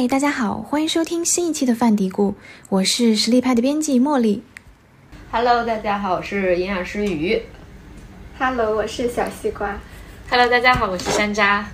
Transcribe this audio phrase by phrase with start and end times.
[0.00, 2.34] 嗨，大家好，欢迎收听新一期的范嘀咕，
[2.68, 4.44] 我是实力派的编辑茉莉。
[5.32, 7.42] Hello，大家好，我是营养师鱼。
[8.38, 9.76] Hello，我是小西瓜。
[10.30, 11.64] Hello，大家好，我是山楂。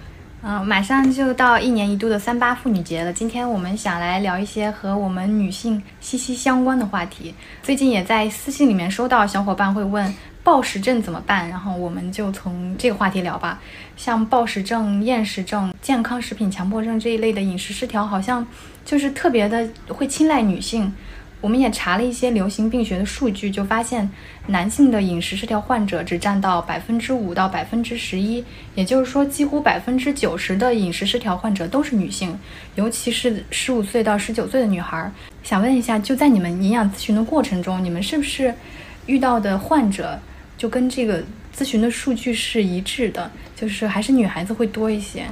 [0.40, 3.12] 嗯、马上就到一年一度的三八妇女节了。
[3.12, 7.34] 今天我们想来聊一些和我们女性息息相关的话题。
[7.62, 13.58] 最近也在私信里面收到小伙伴会问暴食症怎么办，然后我们就从这个话题聊吧。
[13.96, 18.46] 像暴食症、厌食症、健康食品强迫症这一类的饮食失调，好像
[18.84, 20.92] 就是特别的会青睐女性。
[21.40, 24.08] 我们也查了一些流行病学的数据，就发现
[24.46, 28.42] 男性的饮食失调患者只占到百分之五到百分之十一，
[28.74, 32.38] 也就是说，几乎百分之九十的饮食失调患者都是女性，
[32.76, 35.10] 尤其是十五岁到十九岁的女孩。
[35.42, 38.54] 想问一下，就在你们营养咨询的过程中，你们是不是
[39.04, 40.18] 遇到的患者
[40.64, 41.22] 就跟这个
[41.54, 43.30] 咨询的数据是一致的？
[43.54, 45.26] 就是还是女孩子会多一些？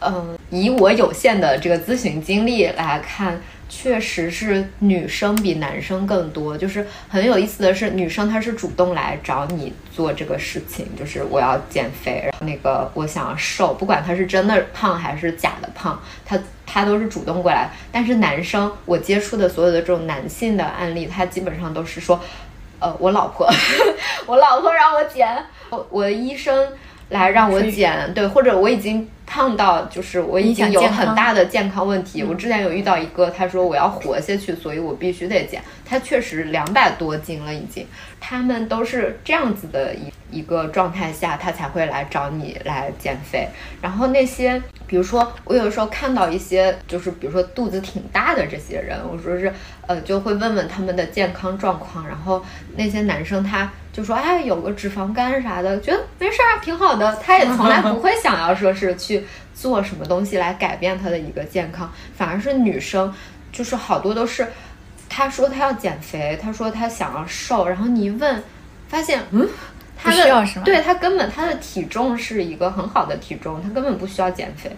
[0.00, 6.56] 嗯，以我有限的这个咨询经历来看，确实是女生比男生更多。
[6.56, 17.68] 就是很有意思的是，女生她是主动来找你做这个事情，就是我要减肥，然后那个我想要瘦，不管她是真的胖还是假的胖，她她都是主动过来。
[17.92, 22.18] 但是男生，我接触的所有的这种男性的案例，他基本上都是说，
[22.80, 23.48] 呃，我老婆，
[24.26, 26.72] 我老婆让我剪，我我的医生
[27.08, 32.22] 来让我减，对，或者我已经胖到就是我已经有很大的健康问题。
[32.22, 35.62] 我之前有遇到一个，他说我要活下去，所以我必须得减。
[35.84, 37.86] 他确实两百多斤了已经，
[38.20, 43.48] 他们都是这样子的一一个状态下，他才会来找你来减肥。
[43.80, 49.50] 然后那些，比如说我有的时候看到一些，就是比如说肚子挺大的这些人，我说是
[49.86, 52.06] 呃，就会问问他们的健康状况。
[52.06, 52.44] 然后
[52.76, 57.16] 那些男生他就说，哎，有个脂肪肝啥的，觉得没事儿，挺好的。
[57.16, 63.12] 他也从来不会想要说是去做什么东西来改变他的一个健康，反而是女生，
[63.50, 64.46] 就是好多都是。
[65.08, 68.40] 他说他要减肥，他说他想要瘦，然后你一问，
[68.86, 69.48] 发现嗯，
[69.96, 70.64] 他的需要什么？
[70.64, 74.70] 对他根本他的体重是一个很好的体重，他根本不需要减肥，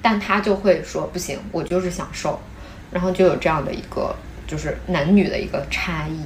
[0.00, 2.40] 但他就会说不行，我就是想瘦，
[2.92, 4.14] 然后就有这样的一个
[4.46, 6.20] 就是男女的一个差异。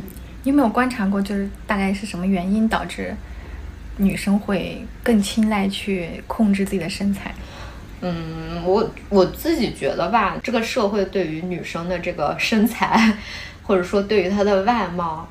[0.45, 3.15] 你有没有观察过，就是大概是什么原因导致
[3.99, 7.33] 女生会更青睐去控制自己的身材？
[8.01, 13.17] 嗯，我我自己觉得吧，这个社会对于女生的这个身材，
[13.63, 15.29] 或者说对于她的外貌，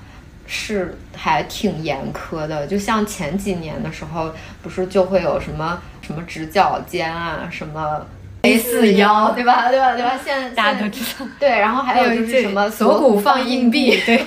[0.47, 2.65] 是还挺严苛的。
[2.65, 8.05] 就像前几年的时候，不是就会有什么什么直角肩啊，什么
[8.43, 9.69] A 四腰，对吧？
[9.69, 9.93] 对吧？
[9.93, 10.17] 对吧？
[10.23, 11.27] 现在大家都知道。
[11.37, 14.25] 对，然后还有就是什么锁骨放硬币，对，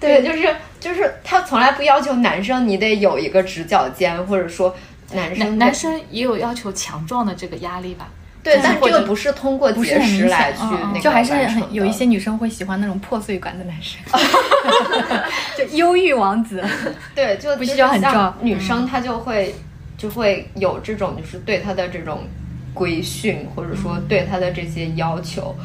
[0.00, 4.74] 对，就是就是他从来不要求男生你得有一个直角肩，或者说。
[5.12, 8.06] 男生男生也有要求强壮的这个压力吧？
[8.44, 14.00] 对，但这个不是通过节食来去那个就还是很有一些女生会喜欢那种破碎感的男生，
[15.58, 16.62] 就忧郁王子。
[17.12, 18.38] 对，就 不需要很壮。
[18.40, 19.52] 女生她就会
[19.98, 22.20] 就会有这种就是对她的这种
[22.72, 25.56] 规训，或者说对她的这些要求，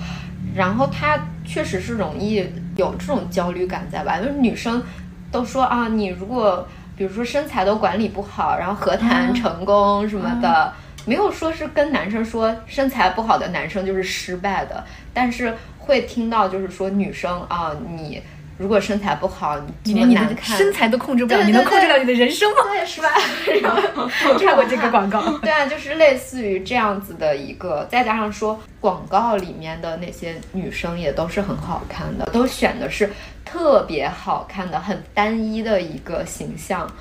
[0.55, 2.43] 然后她确实是容易
[2.75, 4.19] 有这种焦虑感在吧？
[4.19, 4.83] 就是女生
[5.31, 6.67] 都说啊，你如果。
[6.97, 14.81] 比如说身材都管理不好，然后何谈成功什么的，嗯、没有说是跟男生说身材不好的男生就是失败的，
[15.13, 18.21] 但是会听到就是说女生啊，你
[18.57, 22.57] 如果身材不好，你连你的身材都控制不了，对对对你能控制了你的人生吗？
[22.71, 23.09] 对，是吧？
[24.39, 33.09] 看过这个广告， 对啊，就是类似于这样子的一个，再加上说广告里面的那些女生也都是很好看的，都选的是。
[33.47, 36.91] 特别好看的、很单一的一个形象，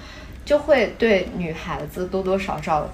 [0.44, 2.86] 就会对女孩子多多少少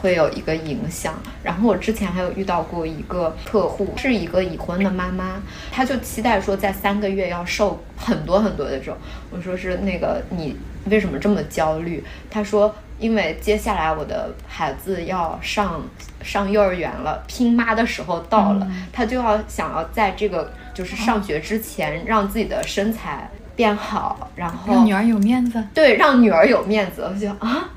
[0.00, 1.14] 会有一个影响。
[1.42, 8.96] 然后我之前还有遇到过一个客户，是一个已婚的妈妈，她就期待说在三个月要瘦很多很多的这种。
[9.30, 10.56] 我说是那个你
[10.86, 12.02] 为什么这么焦虑？
[12.30, 15.82] 她说因为接下来我的孩子要上
[16.22, 20.50] 上幼儿园了，拼妈的时候到了，嗯、她就要想要在这个。
[20.74, 25.60] 就是上学之前让自己的身材变好，然后让女儿有面子。
[25.74, 27.02] 对，让女儿有面子。
[27.02, 27.68] 我就啊，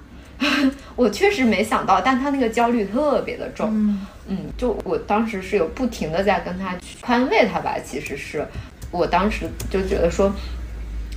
[0.95, 3.69] 我确实没想到，但他那个焦虑特别的重。
[3.69, 7.75] 嗯,嗯，就我当时是有不停的在跟他宽慰他吧。
[7.85, 8.45] 其实是
[8.91, 10.33] 我当时就觉得说，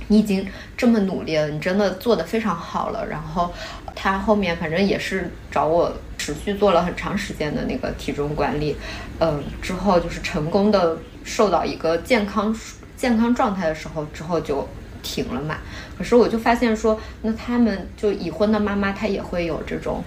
[0.07, 3.05] 你已经这么努力了，你真的做得非常好了。
[3.07, 3.53] 然后
[3.95, 8.75] 他后面反正也是找我持续做了很长时间的那个体重管理，
[9.19, 10.97] 嗯，之后就是成功的。
[11.27, 12.55] 瘦到一个健康
[12.95, 14.63] 健康状态的时候，之后就
[15.05, 15.57] 停了嘛。
[15.95, 20.03] 可是我就发现说，那他们就已婚的妈妈，她也会有这种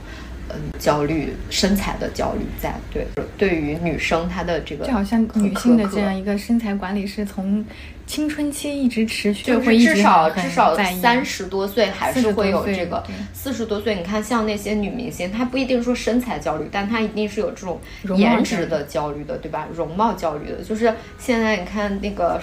[0.50, 2.74] 嗯焦虑身材的焦虑在。
[2.92, 3.06] 对，
[3.38, 7.64] 对于女生她的这个就好像女性的这样一个身材管理是从
[8.06, 13.94] 青春期一直持续，就会至少至少三十多岁还是会有这个对四十多岁。
[13.94, 17.80] 你看，像那些女明星，她不一定说身材焦虑，但她一定是有这种
[18.16, 19.68] 颜值的焦虑的，对吧？
[19.74, 22.38] 容貌焦虑的，就是现在你看那个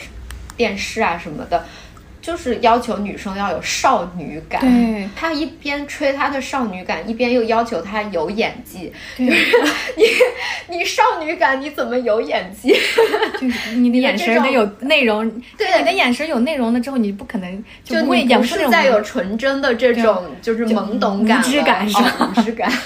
[0.58, 1.66] 电视啊什么的。
[2.26, 8.92] 就是要求女生要有少女感，对他一边吹她的少女感，一边又要求她有演技。
[9.16, 9.28] 对，
[9.96, 12.70] 你你少女感，你怎么有演技？
[13.40, 22.72] 就是你的眼神得有内容，对你的眼神有内容了之后，你不可能就不会你不是再有纯真的这种就是懵懂感知感是吧哦无知感。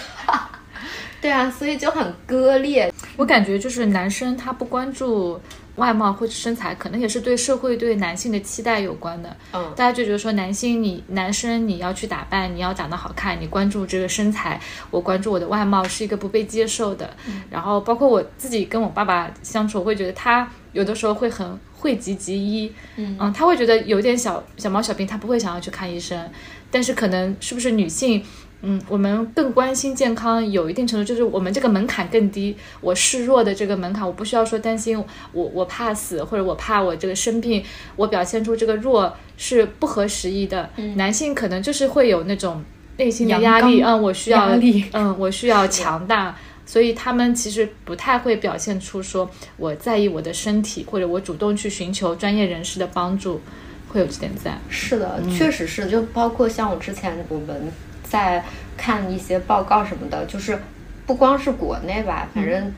[1.22, 2.92] 对啊，所以就很割裂。
[3.18, 5.40] 我感觉就是男生他不关注
[5.80, 9.36] 外貌或者身材，可能也是对社会对男性的期待有关的。
[9.54, 14.62] 嗯大家就觉得说男性你男生你要去打扮，你要长得好看，你关注这个身材，
[14.92, 17.10] 我关注我的外貌是一个不被接受的。
[17.50, 26.30] 然后包括我自己跟我爸爸相处，我会觉得他有的时候会很讳疾忌医，嗯他会觉得有点小小毛小病，他不会想要去看医生。
[26.70, 28.24] 但是可能是不是女性？
[28.62, 32.56] 嗯，我们更关心健康，有一定程度就是我们这个门槛更低。
[32.82, 34.98] 我示弱的这个门槛，我不需要说担心
[35.32, 37.64] 我我怕死，或者我怕我这个生病，
[37.96, 40.70] 我表现出这个弱是不合时宜的。
[40.96, 42.62] 男性可能就是会有那种
[42.98, 46.36] 内心的压力，嗯，我需要力嗯，我需要强大。
[46.66, 49.28] 所以他们其实不太会表现出说
[49.58, 53.42] 我在意我的身体，或者我主动去寻求专业人士的帮助，
[53.88, 54.56] 会有这点在。
[54.70, 57.72] 是的，确实是，就包括像我之前我们
[58.10, 58.44] 在
[58.76, 60.60] 看一些报告什么的，就是
[61.06, 62.74] 不光是国内吧，反正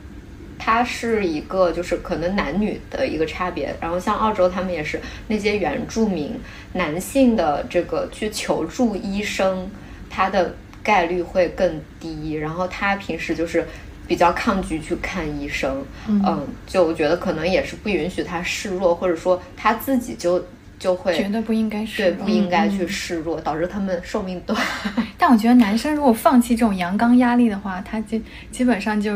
[0.58, 3.74] 它是一个就是可能男女的一个差别。
[3.80, 6.38] 然后像澳洲，他们也是那些原住民
[6.74, 9.70] 男性的这个去求助医生，
[10.10, 12.34] 他的概率会更低。
[12.34, 13.66] 然后他平时就是。
[14.08, 20.44] 比较抗拒去看医生，嗯就我觉得可能也是不允许他示弱，或者说他自己就
[20.82, 24.60] 就会觉得不应该是对，不应该嗯去示弱，导致他们寿命短。
[25.16, 28.20] 但我觉得男生如果放弃这种阳刚压力的话，他基
[28.50, 29.12] 基本上就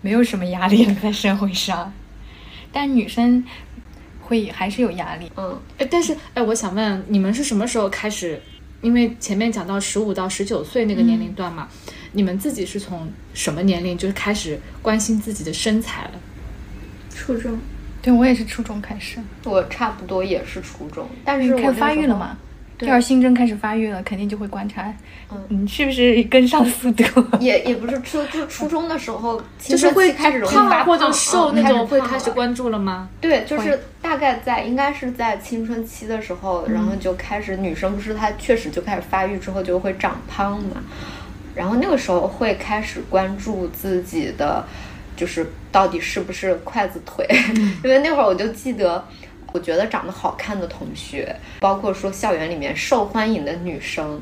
[0.00, 1.92] 没有什么压力了在社会上。
[2.70, 3.42] 但女生
[4.20, 5.28] 会还是有压力。
[5.36, 8.40] 嗯，哎，但是哎，我想问你们是什么时候开始？
[8.80, 11.66] 因为前面讲到十五到十九岁那个年龄段嘛，
[12.12, 16.10] 你们自己是从什么年龄就是开始关心自己的身材了？
[17.12, 17.58] 初中，
[18.08, 22.36] 对我也是初中开始，我差不多也是初中，但是我开始发育了嘛？
[22.78, 24.90] 就要是新生开始发育了，肯定就会观察，
[25.32, 27.04] 嗯，你是不是跟上速度？
[27.40, 33.08] 也也不是初就初中的时候，就是会开始容易胖发胖或者瘦嗯那种，会开始关注了吗？
[33.20, 40.80] 对，就是大概在应该是在青春期的时候，然后就开始女生不是她确实就开始发育之后就会长胖嘛，
[41.56, 44.64] 然后那个时候会开始关注自己的，
[45.18, 47.26] 就是到底是不是筷子腿，
[47.84, 49.06] 因为那会儿我就记得。
[49.50, 54.20] 我觉得长得好看的同学，包括说校园里面受欢迎的女生，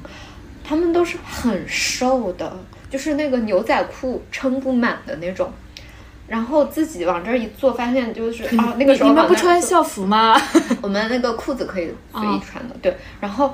[0.62, 2.56] 她们都是很瘦的，
[2.88, 5.52] 就是那个牛仔裤撑不满的那种。
[6.28, 10.40] 然后自己往这儿一坐，发现就是啊，那个时候你们不穿校服吗？
[10.80, 12.96] 我们那个裤子可以随哦意穿的，对。
[13.18, 13.52] 然后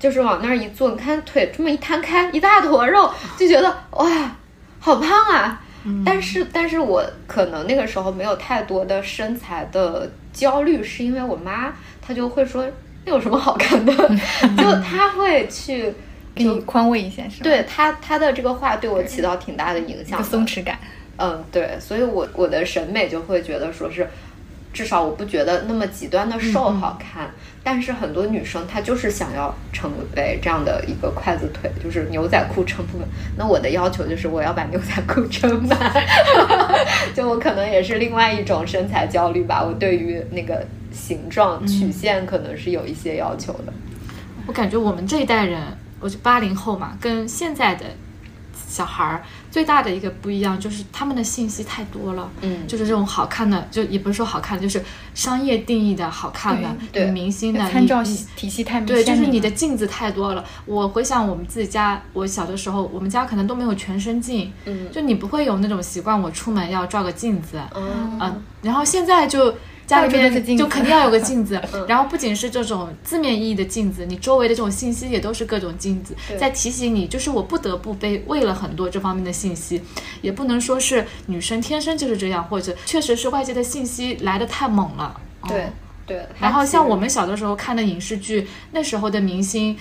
[0.00, 4.36] 就是往那儿一坐，你看腿这么一摊开，一大坨肉，就觉得哇，
[4.80, 5.62] 好胖啊！
[5.84, 12.66] 嗯但是，但是我可能那个时候没有太多的身材的焦虑，是因为我妈她就会说
[13.04, 13.92] 那有什么好看的，
[14.56, 15.92] 就她会去
[16.34, 20.78] 给你宽慰一下，是吧？，对她她的这个话对我起到挺大的影响的，松弛感。
[21.16, 24.08] 嗯，对，所以我我的审美就会觉得说是，
[24.74, 27.30] 至少我不觉得那么极端的瘦好看，
[27.62, 33.08] 但是很多女生她就是想要成为这样的一个筷子腿，就是牛仔裤撑不满。
[33.38, 35.78] 那我的要求就是我要把牛仔裤撑满，
[37.14, 39.62] 就我可能也是另外一种身材焦虑吧。
[39.64, 43.72] 我对于那个形状曲线可能是有一些要求的。
[44.46, 45.62] 我感觉我们这一代人，
[46.00, 47.84] 我就八零后嘛，跟现在的
[48.74, 52.66] 小孩儿最大的一个不一样就是他们的信息太多了，嗯。
[52.66, 54.82] 就是这种好看的，就也不是说好看，就是
[55.14, 58.02] 商业定义的好看的，对女明星的，参照
[58.34, 60.44] 体系太明对，就是你的镜子太多了。
[60.66, 64.90] 我回想我们自己家，我小的时候，我们家可能都没有全身镜，嗯。
[64.90, 69.54] 就你不会有那种习惯，我出门要照个镜子，嗯嗯，然后现在就
[69.86, 79.80] 家里面就肯定要有个镜子， 然后不仅是这种字面意义的镜子，你周围的这种信息也都是各种镜子，在提醒你，就是我不得不被喂了很多这方面的信息，
[80.22, 85.48] 也不能说是女生天生就是这样，或者确实是外界的信息来的太猛了，哦。
[85.48, 85.66] 对
[86.06, 86.26] 对。
[86.40, 89.76] 然后像我们们小的时候看的影视剧，那时候的明星，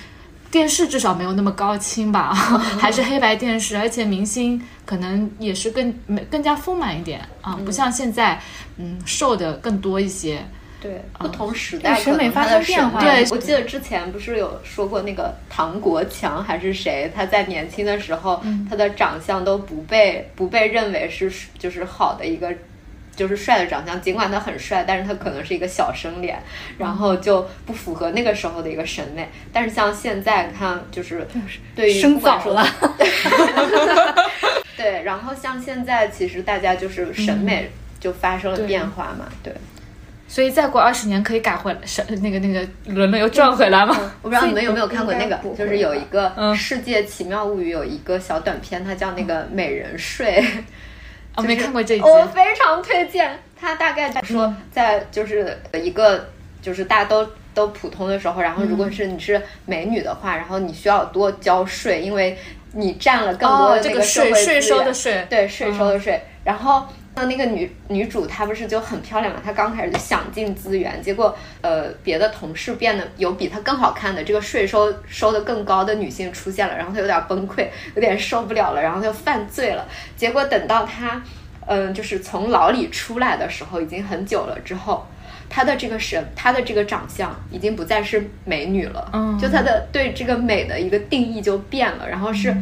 [0.53, 2.31] 电视至少没有那么高清吧，
[2.79, 5.91] 还是黑白电视，而且明星可能也是更
[6.29, 8.39] 更加丰满一点啊，不像现在，
[8.77, 10.45] 嗯，瘦的更多一些。
[10.79, 13.00] 对，不同时代审美发生变化。
[13.00, 22.53] 对，我记得之前不是有说过那个唐国强还是谁，他在年轻的时候，他的长相都不被不被认为是就是好的一个。
[23.15, 26.41] 就是帅的长相，尽管他很帅，但是他可能是一个小生脸，
[26.77, 29.29] 然后就不符合那个时候的一个审美。
[29.51, 31.27] 但是像现在看，就是
[31.75, 32.65] 对于生早了，
[34.75, 35.03] 对。
[35.03, 39.53] 然后像现在，其实大家就是审美就发生了变化嘛，对。
[40.27, 43.96] 所以再过二十年可以改回来，是那个那个轮轮又转回来吗？
[44.24, 50.43] 我不知道你们有没有看过那个，就是有一个《世界奇妙物语》有一个小短片，它叫那个美人睡。
[51.35, 53.39] 我没看过这一集，我非常推荐。
[53.59, 56.29] 他大概在说，在就是一个
[56.61, 62.37] 就是大家都都普通的时候，然后如果是你是美女的话，然后你需要多交税，因为
[62.73, 66.85] 你占了更多的这个税税收的税，对税收的税，然后。
[67.15, 69.39] 那那个女女主她不是就很漂亮嘛？
[69.46, 79.88] 她刚开始就想尽资源，结果呃别的同事变得有比她更好看的，这个税收收的更高的女性出现了，然后她有点崩溃，有点受不了了，然后她就犯罪了。
[80.17, 81.22] 结果等到她
[81.67, 85.05] 嗯就是从牢里出来的时候，已经很久了之后，
[85.48, 92.55] 她的这个神，她的这个长相已经不再是美女了，嗯，就她的对这个美的一个定义就变了，然后是。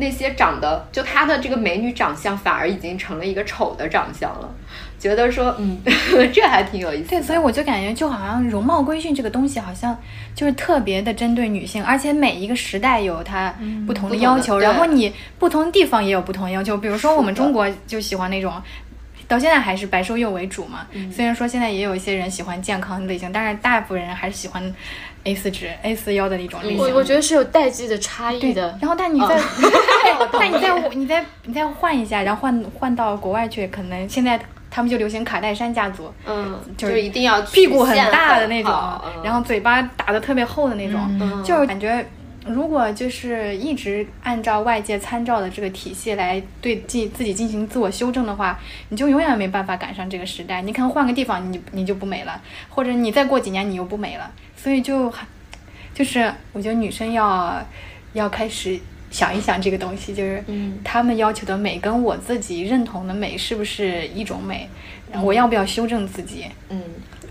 [0.00, 4.52] 那些长得就她的这个美女长相，反而已经成了一个丑的长相了。
[4.98, 5.80] 觉得说，嗯，
[6.32, 7.10] 这还挺有意思。
[7.10, 9.96] 对，所以我就感觉，就好像容貌规训这个东西，好像
[10.34, 13.54] 就是特别的针对女性，而且每一个时代有它
[13.86, 16.76] 不同的要求，然后你不同地方也有不同的要求。
[16.76, 18.52] 比如说我们中国就喜欢那种，
[19.26, 20.86] 到现在还是白瘦幼为主嘛。
[21.10, 24.74] 虽然说现在也有一些人喜欢健康类型，但是大部分人还是喜欢。
[25.24, 28.78] A 四纸、A 四腰的那种类型，我我觉得是有代际的差异的。
[28.80, 29.40] 然后， 但你再，
[30.32, 38.72] 但你再，你再，你再换一下，然后换换到国外去，可能现在他们就流行卡戴珊家族，嗯，就是一定要屁股很大的那种，
[39.22, 42.04] 然后嘴巴打的特别厚的那种，就是感觉。
[42.46, 48.58] 如果就是一直按照外界参照的这个体系来对自自己进行自我修正的话，
[48.88, 50.62] 你就永远没办法赶上这个时代。
[50.62, 54.28] 你可能换个地方，你你就不美了，或者你再过几年你又不美了。
[54.62, 55.10] 所以就，
[55.94, 57.64] 就是我觉得女生要
[58.12, 58.78] 要开始
[59.10, 60.44] 想一想这个东西，就是
[60.84, 64.68] 他们要求的美跟我自己认同的美是不是一种美？
[65.22, 66.44] 我要不要修正自己？
[66.68, 66.82] 嗯，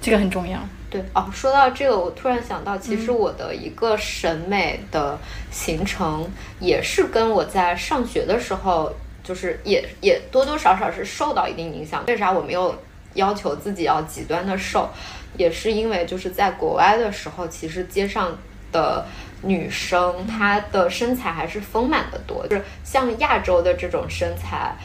[0.02, 0.60] 这个很重要。
[0.90, 5.16] 对哦，说到这个，我突然想到，其实我的一个审美的
[5.52, 6.28] 形成，
[6.60, 8.92] 也是跟我在上学的时候，
[9.24, 12.04] 就是也也多多少少是受到一定影响。
[12.08, 12.76] 为啥我没有
[13.14, 14.90] 要求自己要极端的瘦？
[15.38, 18.38] 也是因为就是在国外的时候，其实街上
[18.72, 19.06] 的
[19.44, 24.76] 女生她的身材还是丰满的多，就是像亚洲的这种身材。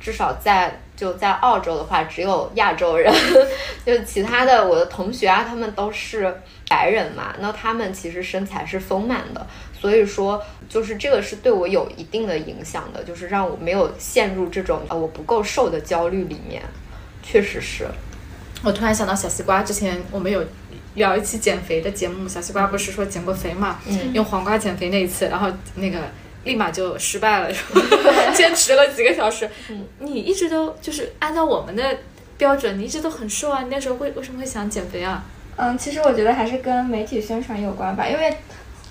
[0.00, 3.10] 至少在就在澳洲的话，只有亚洲人，
[3.86, 16.62] 就其他的我的同学啊，他们都是白人嘛，那他们其实身材是丰满的，所以说就是这个是对我有一定的影响的，就是让我没有陷入这种呃我不够瘦的焦虑里面，
[17.22, 17.88] 确实是。
[18.64, 20.44] 我突然想到小西瓜，之前我们有
[20.94, 25.98] 聊一期减肥的节目，小西瓜不是说减过肥嘛，嗯，用黄瓜减肥那一次，然后那个。
[26.44, 27.50] 立马就失败了，
[28.36, 29.48] 坚持了几个小时。
[30.00, 31.82] 你一直都就是按照我们的
[32.36, 33.62] 标准，你一直都很瘦啊。
[33.62, 35.24] 你那时候会为什么会想减肥啊？
[35.56, 38.36] 嗯，其实我觉得还是跟媒体宣传有关吧，因为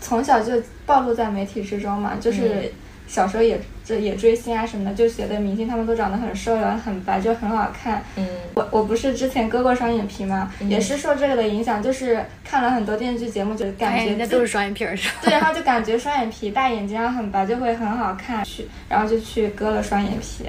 [0.01, 0.53] 从小就
[0.87, 2.73] 暴露在媒体之中嘛，就是。
[3.13, 8.03] 小时候也这也追星啊什么的，就觉得明星他们都长得很瘦然后很白，就很好看。
[8.15, 10.51] 嗯，我我不是之前割过双眼皮吗？
[10.61, 15.15] 也是受这个的影响，就是看了很多电视剧节目，就感觉那都是双眼皮儿是吧？
[15.21, 20.45] 对，然后就感觉双眼皮、大眼睛然后很白就会很好看，去然后就去割了双眼皮。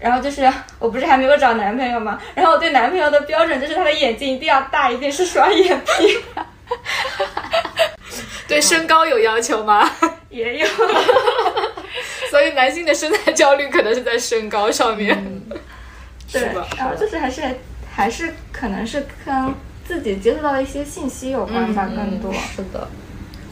[0.00, 0.50] 然后就是
[0.80, 2.20] 我不是还没有找男朋友吗？
[2.34, 6.18] 然后我对男朋友的标准就是他的眼睛一定要大，一定是双眼皮。
[8.48, 9.88] 对身高有要求吗？
[10.30, 10.66] 也有。
[12.30, 15.42] 所以男性的身材焦虑可能是在身高上面，
[16.32, 16.42] 对，
[16.76, 17.42] 然后就是还是
[17.92, 22.88] 还是可能是跟自己接触到的一些信息有关吧，更多是的，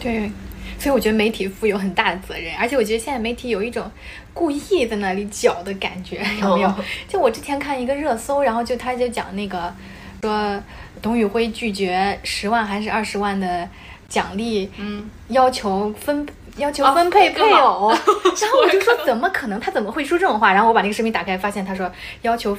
[0.00, 0.30] 对，
[0.78, 3.90] 所以我觉得媒体负有很大的责任，而且我觉得现在媒体有一种
[4.32, 6.72] 故意在那里搅的感觉， 有没有？
[7.08, 9.74] 就我之前看一个热搜，然后就他就讲那个
[10.22, 10.62] 说
[11.02, 13.68] 董宇辉拒绝十万还是二十万的
[14.08, 16.24] 奖励，嗯，要求分。
[16.58, 17.90] 要求分配配偶，
[18.40, 19.58] 然后我就说怎么可能？
[19.58, 20.52] 他怎么会说这种话？
[20.52, 21.90] 然后我把那个视频打开，发现他说
[22.22, 22.56] 要求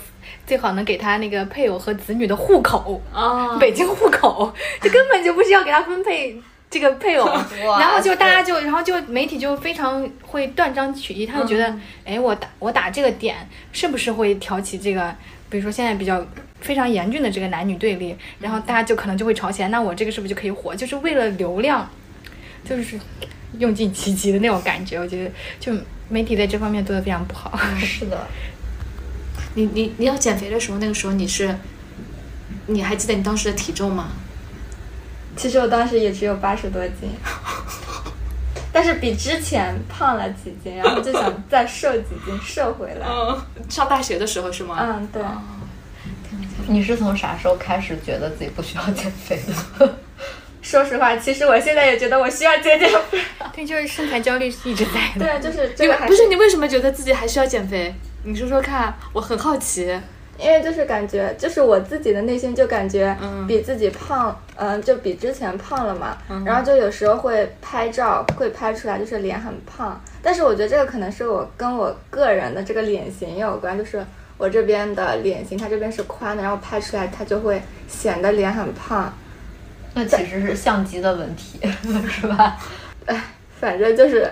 [0.48, 7.28] 最好能给他那个配偶和子女的户口啊，北京户口，这根本就不是要给他分配这个配偶，
[7.80, 11.74] 然后就大家就，然后就媒体就非常会断章取义，他就觉得，
[12.06, 13.36] 哎、我打我打这个点
[13.72, 15.14] 是不是会挑起这个，
[15.50, 16.26] 比如说现在比较
[16.62, 20.76] 非常严峻的这个男女对立，然后大家就可能就会吵起来，那我这个是不是就可以火？
[20.76, 21.90] 就是为了流量，
[22.70, 23.00] 就是
[23.58, 25.74] 用尽其极的那种感觉，我觉得就
[26.08, 27.58] 媒体在这方面做的非常不好。
[27.80, 28.28] 是的，
[29.56, 31.56] 你你你要减肥的时候，那个时候你是，
[32.68, 34.10] 你还记得你当时的体重吗？
[35.36, 37.10] 其实我当时也只有八十多斤，
[38.72, 43.08] 但是比之前胖了几斤，然后就想再瘦几斤，瘦回来。
[43.08, 44.78] 嗯，上大学的时候是吗？
[44.80, 45.24] 嗯，对，
[46.68, 49.42] 你是从啥时候开始觉得自己不需要减肥
[49.80, 49.96] 的？
[50.70, 53.18] 说实话，其实我现在也觉得我需要减减肥。
[53.56, 55.26] 对，就是身材焦虑是一直在的。
[55.26, 57.92] 对，就是这个还不是你为什么觉得自己还需要减肥？
[58.24, 60.00] 你说说看，我很好奇。
[60.38, 66.16] 因为就是感觉，就是我自己的内心就感觉嗯比自己胖，嗯、就比之前胖了嘛。
[66.46, 74.06] 然后就有时候会拍照，会拍出来就是脸很胖，但是我觉得这个可能是我跟我个人的这个脸型有关，就是
[74.38, 79.12] 我这边的脸型，它这边是宽的，然后拍出来它就会显得脸很胖。
[79.94, 81.60] 那其实是相机的问题，
[82.10, 82.58] 是吧？
[83.06, 83.24] 哎
[83.60, 84.32] 反正就是，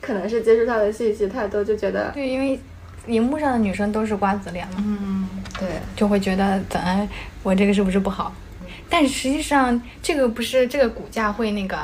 [0.00, 2.60] 可能是接触到的信息太多，就觉得对，因为
[3.06, 7.08] 荧幕上的女生都是瓜子脸嘛，嗯，对，就会觉得怎么
[7.42, 8.34] 我这个是不是不好？
[8.90, 11.78] 但实际上这个不是这个骨架会那个，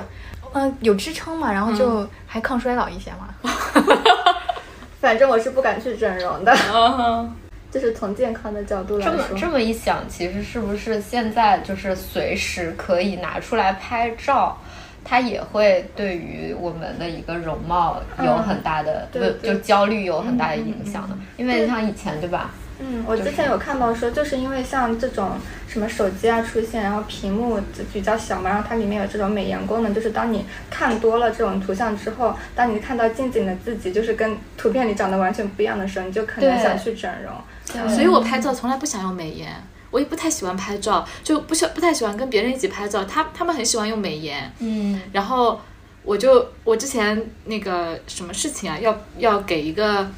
[0.52, 3.35] 嗯、有支撑嘛，然后就还抗衰老一些嘛。
[5.00, 7.35] 反正我是不敢去整容的，嗯
[7.73, 9.37] 就是从健康的角度来这么说。
[9.38, 14.57] 这么一想，其实是不是现在就是随时可以拿出来拍照？
[15.05, 21.17] 它也会对于我们的一个容貌有很大的，对对就就焦虑有很大的影响的。
[21.37, 22.52] 因为像以前，对吧？
[22.79, 25.31] 嗯，我之前有看到说，就是因为像这种
[25.67, 37.33] 什么手机啊出现，然后屏幕就比较小嘛，然后它里面有这种美颜功能，就是当你看多了这种图像之后，当你看到近景的自己就是跟图片里长得完全不一样的时候，你就可能想去整容。
[37.64, 39.51] 所以我拍照从来不想用美颜，
[39.90, 43.05] 我也不太喜欢拍照，就不喜不太喜欢跟别人一起拍照。
[43.05, 45.61] 他他们很喜欢用美颜，嗯，然后
[46.03, 50.11] 我就我之前那个什么事情啊，要要给一个。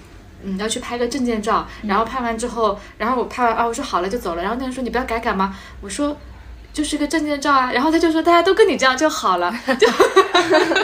[0.47, 5.57] 嗯，要去拍个证件照，然后拍完之后，然后我拍完啊，我说好了就走了，然后那人说你不要改改吗？
[5.81, 6.15] 我说
[6.71, 9.89] 就是个证件照啊，然后他就说大家都跟你这样就好了，就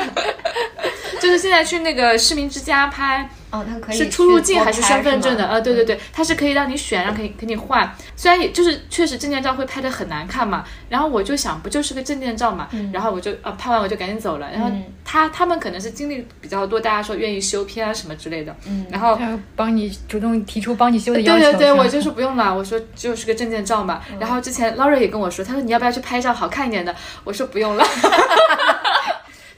[1.20, 5.45] 就是现在去那个市民之家拍，哦，它可以是出入境还是身份证的？
[5.47, 7.91] 吗呃，对对对，它是可以让你选，然后可以给你换。
[8.17, 14.51] 虽然也就是确实证件照会拍的很难看嘛，然后我就想不就是个证件照嘛，然后我就啊拍完我就赶紧走了。
[14.51, 19.17] 然后嗯他他们可能是经历比较多，大家说愿意修片啊什么之类的，嗯，然后。
[19.17, 22.55] 他帮你主动提出帮你修的要求，对对对，我就是不用了。
[22.55, 24.01] 我说就是个证件照嘛。
[24.19, 26.95] 然后之前 Laura 也跟我说，他说你要不要去拍一张好看一点的？
[27.25, 27.85] 我说不用了。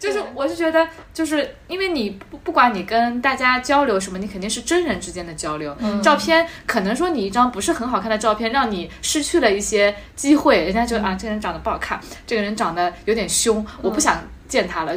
[0.03, 5.77] 就是我是觉得，就是因为你不不管你跟大家交流什么，你肯定是真人之间的交流。
[6.03, 14.93] 照片可能说你一张不是很好看的照片，让你失去了一些机会，人家就啊这个人长得不好看，这个人长得有点凶，我不想见他了。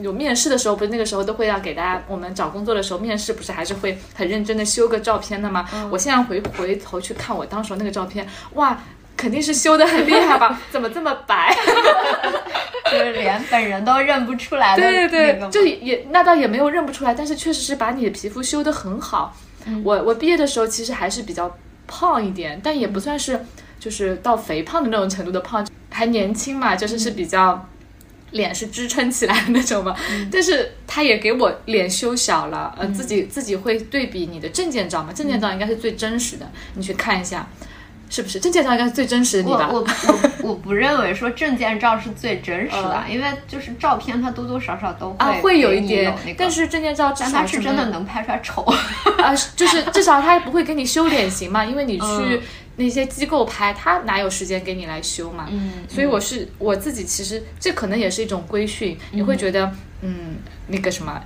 [0.00, 5.68] 有面试的时候，不是那个时候都会要给大家，我们找工作的时候面试不是还是会很认真的修个照片的吗？
[5.90, 8.76] 我现在回回头去看我当时候那个照片，哇，
[9.16, 10.60] 肯定是修的很厉害吧？
[10.72, 11.54] 怎么这么白？
[12.92, 19.36] 就是连本人都认不出来的对对就也那倒也没有认不出来，但是确实是把你的皮肤修得很好。
[19.82, 23.44] 我我毕业的时候其实还是比较胖一点，但也不算是
[23.80, 27.68] 就是到肥胖的那种程度的胖，还年轻嘛，就是是比较。
[28.32, 29.94] 脸是支撑起来的那种嘛，
[30.32, 37.46] 但是他也给我脸修小了，呃，自己自己会对比你的证件照嘛，证件照应该是最真实的，你去看一下，
[38.12, 38.38] 是不是？
[38.38, 39.68] 证件照应该是最真实的你吧？
[39.72, 39.86] 我我
[40.42, 48.62] 我我不认为说证件照是最真实的，因为就是照片它多多少少都会啊，会有一点，那个但是证件照它是真的能拍出来丑。
[49.18, 52.40] 啊，就是至少他不会给你修脸型嘛，因为你去嗯
[52.76, 55.46] 那些机构拍，他哪有时间给你来修嘛？
[55.50, 60.36] 嗯所以我是我自己，其实这可能也是一种规训，你会觉得，嗯，
[60.68, 61.20] 那个什么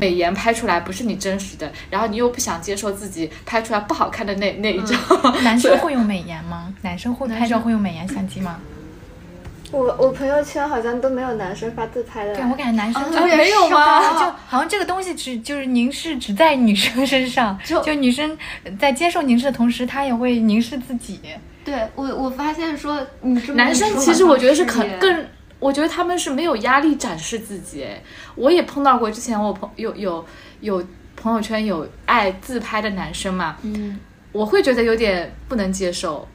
[0.00, 4.98] 美颜拍出来不是你真实的，然后你又不想接受自己拍出来不好看的那那一张，
[5.44, 6.72] 男生会用美颜吗？
[6.82, 8.58] 男生会拍照会用美颜相机吗？
[9.72, 12.34] 我我朋友圈好像都没有男生发自拍的。
[12.34, 18.36] 对，我感觉男生啊没有吗就好像这个东西只就是凝视只在女生身上， 就女生
[18.78, 21.20] 在接受凝视的同时，她也会凝视自己。
[21.64, 23.06] 对我我发现说
[23.54, 25.26] 男生其实我觉得是可更，
[25.62, 27.84] 我觉得他们是没有压力展示自己。
[27.84, 28.02] 哎，
[28.34, 30.24] 我也碰到过，之前我朋有有
[30.60, 30.84] 有
[31.16, 33.98] 朋友圈有爱自拍的男生嘛，嗯
[34.32, 36.26] 我会觉得有点不能接受。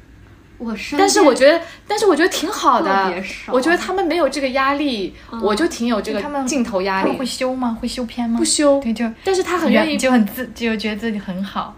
[0.60, 3.14] 我是，但是我觉得，但是我觉得挺好的。
[3.48, 5.14] 我觉得他们没有这个压力，
[5.44, 7.26] 我就挺有这个镜头压力他们会。
[7.26, 7.78] 修吗？
[7.80, 8.40] 会修片吗？
[8.40, 9.98] 不修，对，就但是他很愿意。
[9.98, 11.76] 就很自，就觉得自己很好，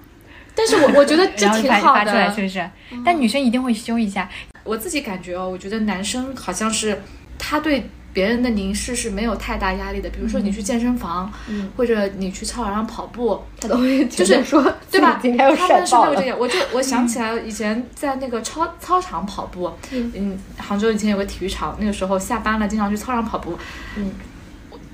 [0.55, 2.41] 但是我我觉得 这挺好发出来，的是。
[2.41, 2.69] 不是？
[3.03, 4.29] 但女生一定会修一下，
[4.63, 7.01] 我自己感觉哦，我觉得男生好像是
[7.39, 10.09] 他对别人的凝视是没有太大压力的。
[10.09, 11.31] 比如说你去健身房，
[11.75, 15.17] 或者你去操场上跑步，他都会就是说，对吧？
[15.21, 15.95] 今天又他们是。
[15.95, 23.57] 没有这个，我就我想起来以前在那个操操场跑步，嗯，杭州以前有个体育场，那个时候下班了经常去操场跑步，
[23.95, 24.11] 嗯，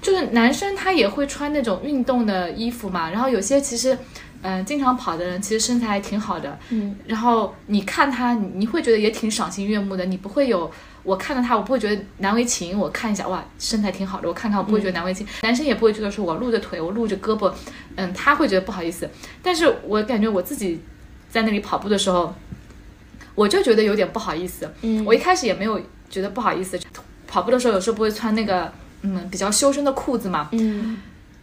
[0.01, 3.97] 就是男生他也会穿那种运动的衣服嘛，然后有些其实。
[4.47, 10.69] 嗯，经常跑的人其实身材还挺好的，嗯，然后你看他，你你会觉得也挺赏心悦目的，你不会有
[11.05, 17.53] 我看到他，我不会觉得难为情，我看一下哇，身材挺好的，我看看我不会觉得难为情，男生也不会觉得说我露着腿，我露着胳膊，
[17.95, 19.07] 嗯，他会觉得不好意思，
[19.43, 20.81] 但是我感觉我自己
[21.29, 22.33] 在那里跑步的时候，
[23.35, 24.67] 我就觉得有点不好意思。
[24.81, 26.79] 嗯我一开始也没有觉得不好意思，
[27.27, 28.71] 跑步的时候有时候不会穿那个
[29.03, 30.49] 嗯比较修身的裤子嘛。
[30.53, 30.97] 嗯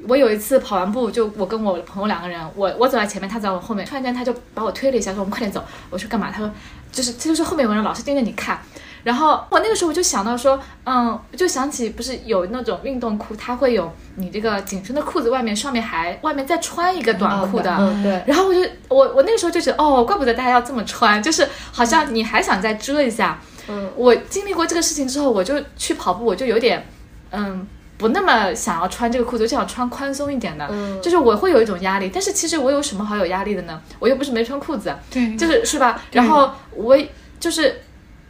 [0.08, 5.64] 我有一次跑完步，就我跟我朋友两个人，我我走在前面，他走在我后面，突然间他就把我推了一下，说我们快点走。
[5.90, 6.28] 我说干嘛？
[6.28, 6.50] 他说
[6.90, 8.60] 就是这就是后面有个人老是盯着你看。
[9.04, 23.40] 然后我那个时候我就想到说，嗯，我就想起不是有那种运动裤，它会有你这个紧身的裤子外面上面还外面再穿一个短裤的，嗯对，然后我就我我那个时候就觉得哦，怪不得大家要这么穿，就是好像你还想再遮一下。
[23.68, 26.86] 嗯，我经历过这个事情之后，我就去跑步，我就有点
[27.30, 27.66] 嗯
[27.98, 30.68] 不那么想要穿这个裤子，我就想穿宽松一点的。
[30.70, 33.80] 嗯就是我会有一种压力，但是其实我有什么好有压力的呢？
[33.98, 36.00] 我又不是没穿裤子，对就是是吧？
[36.12, 36.96] 然后我
[37.40, 37.82] 就是。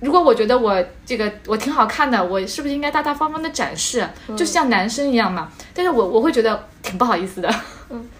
[0.02, 5.50] 如果我觉得我这个我挺好看的，我是不是应该大大方方的展示，就像男生一样嘛？
[5.72, 7.54] 但是我我会觉得挺不好意思的。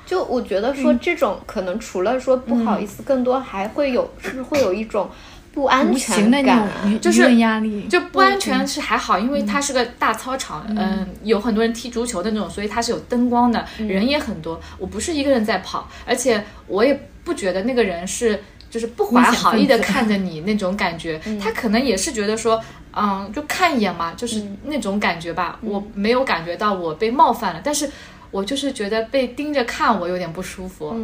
[0.07, 5.11] 就我觉得说这种可能除了说不好意思，更多还会有是不是会有一种
[5.53, 6.69] 不安全的感
[7.01, 14.61] 就是压力，就不安全是还好，因为它是个大操场，嗯，有很多人踢足球的那种，所以它是有灯光的，人也很多。
[14.79, 22.59] 我不是一个人在跑，而且我也不觉得那个人是就是不怀好意的看 着你那种感觉，他可能也是觉得说，
[22.97, 25.59] 嗯，就看一眼嘛，就是那种感觉吧。
[25.61, 27.87] 我没有感觉到我被冒犯了，但是
[28.31, 30.97] 我就是觉得被盯着看我有点不舒服，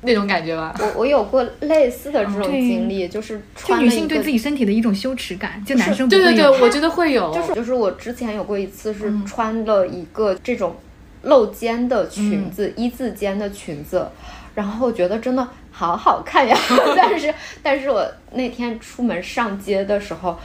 [0.00, 0.74] 那种感觉吧。
[0.80, 10.74] 我我有过类似的这种经历，就是就穿女性对自己身体的一种羞耻感，就男生不对对对，我觉得会有，就是就是我之前有过一次是穿了一个这种
[11.22, 14.08] 露肩的裙子，一字肩的裙子，
[14.56, 16.56] 然后我觉得真的好好看呀。
[16.94, 20.38] 但是但是我那天出门上街的时候，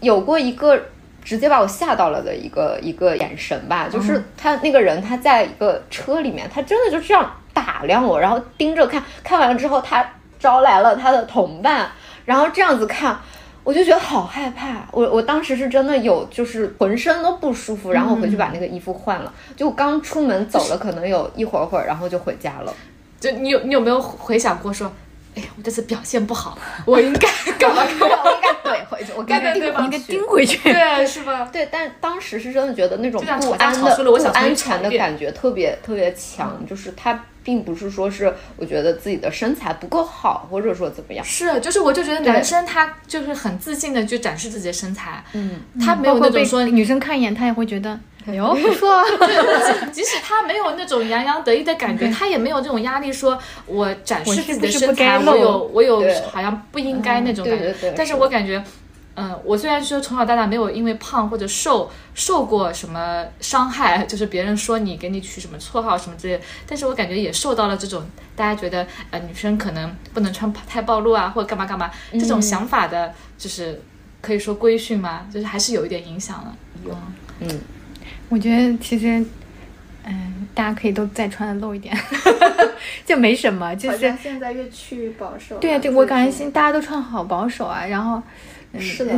[0.00, 0.80] 有过一个
[1.22, 11.90] 直接把我吓到了的一个一个眼神吧，就是他那个人他在一个车里面，他真的就这样打量我，然后盯着看，看完了之后他招来了他的同伴，
[12.24, 13.18] 然后这样子看。
[13.64, 22.72] 我就觉得好害怕，我我当时是真的有，就是浑身都不舒服，然后我回去把那个衣服换了，就刚出门走了，可能有一会儿会儿，然后就回家了。
[23.20, 24.92] 就你有你有没有回想过说，
[25.36, 27.28] 哎呀，我这次表现不好，我应该
[27.58, 28.16] 干嘛 干嘛？
[28.24, 30.58] 我应该怼回去，我该对对对应该盯回去。
[30.72, 31.48] 对，是吧？
[31.52, 41.24] 对，但当时是真的觉得那种不安的、不安全的感觉特别特别强，就是他并不是说是我觉得自己的身材不够好，或者说怎么样。
[41.24, 49.02] 是，就是我就觉得男生他就是很自信的去展示自己的身材，嗯，他没有那种说，女生看一眼，他也会觉得， 哎呦，不错
[50.28, 57.74] 他没有那种洋洋得意的感觉，他也没有这种压力，说我展示自己的身材，我有我有好像不应该那种感觉。
[57.96, 58.62] 但是是我感觉。
[59.20, 73.82] 嗯，我虽然说从小到大没有因为胖或者瘦受过什么伤害，就是别人说你给你取什么绰号什么之类的，但是我感觉也受到了这种大家觉得呃女生可能不能穿太暴露啊，或者干嘛干嘛这种想法的，就是
[74.20, 76.56] 可以说规训吗，就是还是有一点影响了。
[76.86, 76.96] 有，
[77.40, 77.60] 嗯，
[78.28, 79.26] 我觉得其实，
[80.08, 81.96] 嗯，大家可以都再穿的露一点，
[83.04, 85.56] 就没什么， 就是现在越趋保守。
[85.58, 88.20] 对啊，对我感觉现大家都穿好保守啊，然后。
[88.70, 89.14] 嗯是的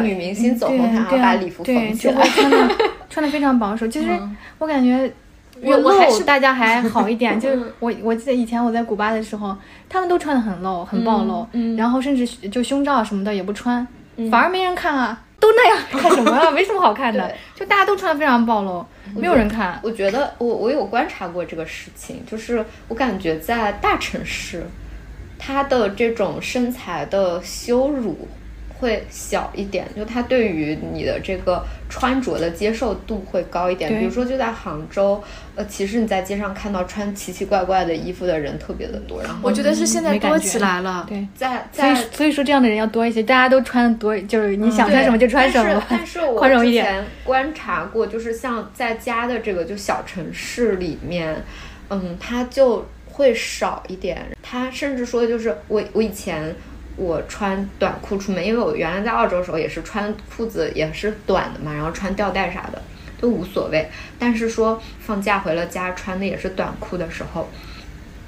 [0.00, 2.74] 女明星走红毯对啊把礼服对缝起来就会穿的
[3.10, 3.86] 穿的非常保守。
[3.86, 4.08] 其实
[4.56, 5.12] 我感觉
[5.60, 9.54] 越露我我还是大家还好一点， 就是我我记得以前我在古巴的时候，
[9.90, 13.86] 他们都穿的很露，很暴露，然后甚至就胸罩什么的也不穿，
[14.30, 15.20] 反而没人看啊。
[15.38, 16.48] 都那样看什么啊？
[16.50, 18.82] 没什么好看的，就大家都穿的非常暴露，
[19.14, 19.80] 没有人看。
[19.82, 24.64] 我觉得我我有观察过这个事情，就是我感觉在大城市，
[25.38, 28.28] 他的这种身材的羞辱
[28.78, 33.90] 会小一点，就它对于你的这个穿着的接受度会高一点。
[33.90, 35.22] 对比如说就在杭州，
[35.54, 41.06] 呃，其实你在街上看到穿奇奇怪怪的衣服的人特别的多，然后我觉得是现在多起来了。
[41.08, 46.84] 对，在所以在所以说这样的人要多一些，大家都穿得多，就是你想穿什么就穿什么，但是但是我 宽容一点。
[46.84, 51.42] 之前观察过，就是像在家的这个就小城市里面，
[51.90, 54.20] 嗯，它就会少一点。
[54.42, 56.54] 它甚至说就是我我以前。
[56.96, 62.80] 我穿短裤出门，因为我原来在澳洲的时候也是穿裤子也是短的嘛，然后穿吊带啥的
[63.20, 63.88] 都无所谓。
[64.18, 67.48] 但是说放假回了家穿的也是短裤的时候，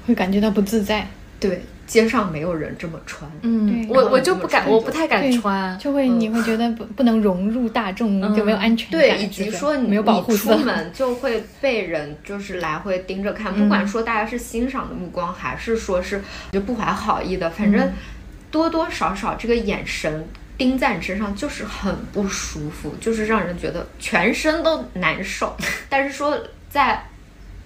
[0.05, 1.07] 会感觉到不自在，
[1.39, 3.29] 对，街上没有人这么穿。
[3.41, 5.77] 嗯，我我就不敢，我不太敢穿。
[5.79, 10.57] 就会你会觉得不不能融入大众，就没有安全感，对，以及说你没有保护你出。
[10.57, 17.89] 门就会被人就是来回盯着看，不管说大家是欣赏的目光，还是说是就不怀好意的，反正
[18.57, 25.55] 多多少少这个眼神盯在你身上就是很不舒服，就是让人觉得全身都难受。
[25.87, 26.35] 但是说
[26.67, 27.03] 在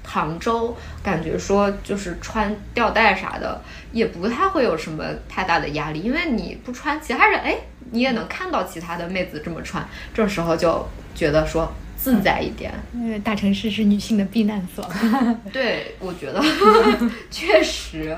[0.04, 3.62] 杭州，感觉说就是穿吊带啥的，
[3.93, 7.56] 也不太会有什么太大的压力，因为你不穿，其他人哎，
[7.91, 12.73] 你也能看到其他的妹子这么穿，这时候就觉得说自在一点。
[12.93, 14.86] 因为，大城市是女性的避难所。
[15.54, 16.43] 对，我觉得
[17.32, 18.17] 确实，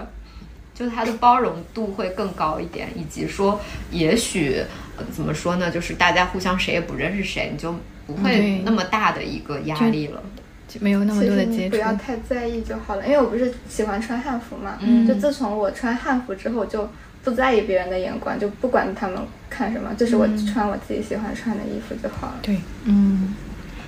[0.73, 3.59] 就它的包容度会更高一点，以及说，
[3.91, 4.63] 也许、
[4.97, 7.75] 呃怎么说呢，就是大家互相谁也不认识谁，你就
[8.07, 10.21] 不会那么大的一个压力了。
[10.67, 11.75] 就没有那么多的接触不。
[11.75, 16.89] 要太在意就好了，因为我不是喜欢穿汉服嘛，嗯就自从我穿汉服之后，就
[17.23, 19.19] 不在意别人的眼光，就不管他们
[19.51, 22.39] 看什么，就是我穿我自己喜欢穿的衣服就好了。
[22.41, 23.35] 对，嗯，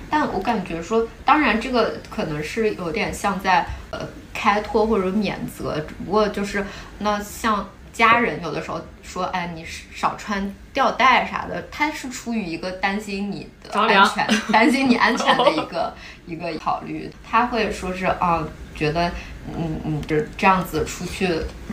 [0.08, 4.00] 但我感觉说，当然这个可能是有点像在呃
[4.36, 6.64] 开脱或者免责，只不过就是
[6.98, 15.94] 那像家人有的时候说，哎，你少穿吊带啥的，他是出于一个担心你的安全，担心你安全的一 个
[16.26, 19.08] 一个考虑，他会说是啊，觉得
[19.56, 21.28] 嗯嗯这这样子出去，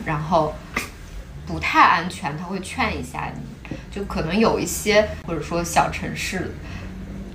[0.06, 0.56] 然后
[1.45, 6.52] 不太安全，他会劝一下你，就可能有一些或者说小城市。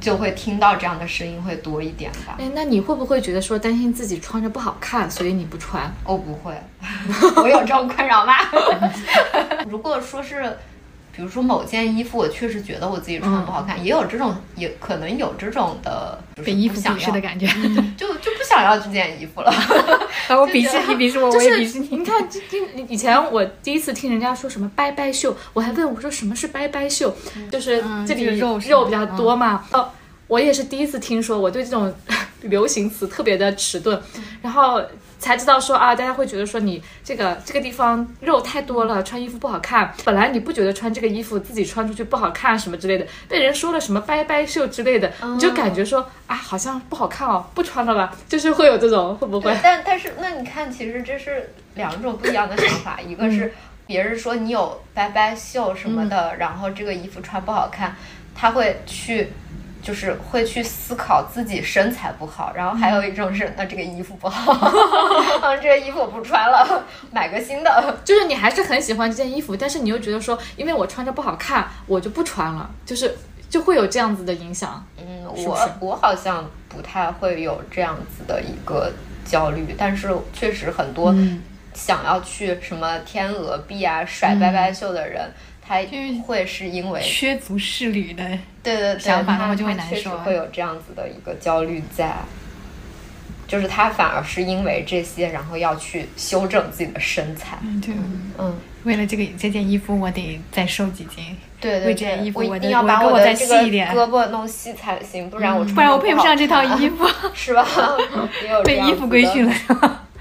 [0.01, 2.37] 就会听到这样的声音会多一点吧。
[2.39, 5.93] 哎，那你会不会觉得说担心自己穿着不好看，所以你不穿？
[6.05, 6.55] 我不会，
[7.43, 8.35] 我有这种困扰吗？
[9.69, 10.57] 如果说是，
[11.19, 17.45] 比如说某件衣服，我确实觉得我自己穿不好看，也有这种，也可能有这种的，就是被衣服想视的感觉。
[17.97, 19.51] 就就不想要这件衣服了。
[20.31, 21.89] 啊，我鄙视你，鄙视我，就我也鄙是视你。
[21.97, 27.13] 你看，今今以前我第一次听人家说什么拜拜袖，我还问我说什么是拜拜袖，
[27.51, 29.65] 就是这里肉肉比较多嘛。
[29.73, 29.91] 哦，
[30.29, 31.93] 我也是第一次听说，我对这种
[32.43, 34.01] 流行词特别的迟钝，
[34.41, 34.81] 然后
[35.19, 39.93] 才知道说啊，大家会觉得说你这个这个地方肉太多了，穿衣服不好看。
[40.05, 49.57] 本来你不觉得穿这个衣服自己穿出去不好看什么之类的，被人说了什么拜拜袖之类的，你就感觉说啊，好像不好看哦，不穿了吧，就是会有这种会不会？
[49.63, 53.53] 但但是那你看，其实这是两种不一样的想法，一个是
[53.87, 57.97] 别人说你有拜拜袖什么的，然后这个衣服穿不好看，
[58.35, 59.33] 他会去。
[59.89, 64.53] 就是会去思考自己身材不好，然后还有一种是，那这个衣服不好，
[65.41, 67.99] 嗯，这个衣服我不穿了，买个新的。
[68.05, 73.17] 就是你还是很喜欢这件衣服，但是你又觉得说，因为我穿着不好看，我就不穿了，就是
[73.49, 74.85] 就会有这样子的影响。
[74.99, 78.93] 嗯，是我是我好像不太会有这样子的一个
[79.25, 81.15] 焦虑，但是确实很多
[81.73, 85.33] 想要去什么天鹅臂啊、甩拜拜袖的人，
[85.69, 88.25] 他会是因为缺足适履的，
[88.63, 92.15] 对对对，想法他那么就会难受啊会有这样子的一个焦虑在。
[93.47, 97.57] 就是他反而是因为这些，然后要去修正自己的身材。
[97.63, 97.95] 嗯，对。
[98.37, 98.55] 嗯，
[98.85, 101.35] 为了这个这件衣服，我得再瘦几斤。
[101.59, 107.67] 对对为这件对，衣服我我一定要把我再细一这个点嗯胳膊弄细才行，不然我穿不然我配不上这套衣服， 是吧？
[108.65, 109.55] 被衣服规训了。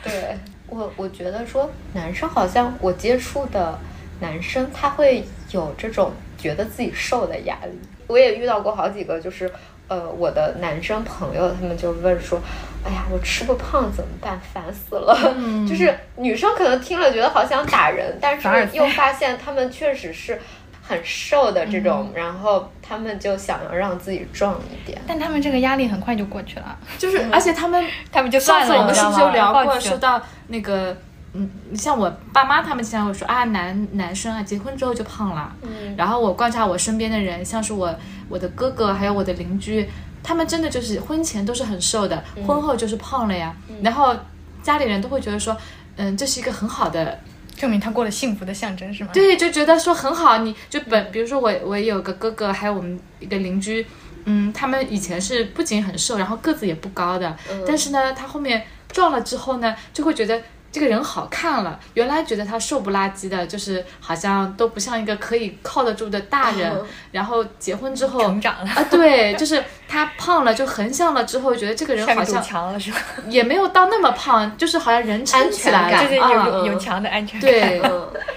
[0.01, 3.77] 对我，我觉得说男生好像我接触的
[4.19, 7.80] 男生他会有这种觉得自己瘦的压力。
[8.08, 9.51] 我也遇到过好几个，就是
[9.88, 12.39] 呃我的男生朋友，他们就问说，
[12.86, 14.39] 哎呀，我吃不胖怎么办？
[14.39, 15.13] 烦死了。
[15.67, 20.39] 就是女生可能听了觉得好想打人，但是又发现他们确实是
[20.82, 25.01] 很瘦的这种，然后他们就想要让自己壮一点。
[25.06, 30.95] 但他们这个压力很快就过去了，就是，而且他们他们就上算了，次我们是不是有聊过，说到那个，
[31.38, 35.56] 嗯，像我爸妈他们经常会说啊，男男生啊，结婚之后就胖了。
[35.62, 37.95] 嗯然后我观察我身边的人，像是我
[38.28, 39.88] 我的哥哥，还有我的邻居，
[40.23, 43.56] 他们真的就是婚前都是很瘦的，婚后就是胖了呀。
[43.84, 44.15] 然后
[44.63, 45.56] 家里人都会觉得说，
[45.95, 47.19] 嗯，这是一个很好的
[47.56, 49.12] 证明他过了幸福的象征是吗？
[49.13, 53.86] 对，就觉得说很好，你就本比如说我我有个哥哥，还有我们一个邻居，
[54.26, 57.36] 嗯，他们以前是不仅很瘦，然后个子也不高的，
[57.67, 60.41] 但是呢，他后面壮了之后呢，就会觉得。
[60.78, 66.72] 这个人好看了，原来觉得他瘦不拉几的，就是好像都不像一个可以靠得住的大人。
[67.12, 73.00] 然后结婚之后成长了啊，对， 就是他胖了，就横向了之后，觉得这个人好像强了是吧？
[73.28, 77.50] 也没有到那么胖，就是好像人撑起来了，就是有有强的安全感。
[77.50, 77.82] 对，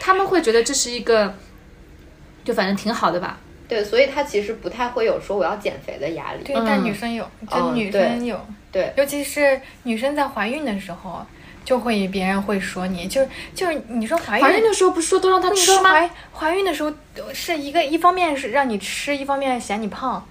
[0.01, 1.35] 他们会觉得这是一个，
[2.43, 3.39] 就反正挺好的吧。
[3.69, 6.43] 对，所以他其实不太会有说我要减肥的压力。
[6.43, 8.41] 对，但女生有，就女生有，
[8.73, 11.23] 对，尤其是女生在怀孕的时候。
[11.65, 15.91] 就会别人会说你，就是就是你说怀孕的时候不是说都让他吃吗？
[15.91, 16.93] 怀怀孕的时候
[17.33, 20.27] 是一个一方面是让你吃，一方面嫌你胖，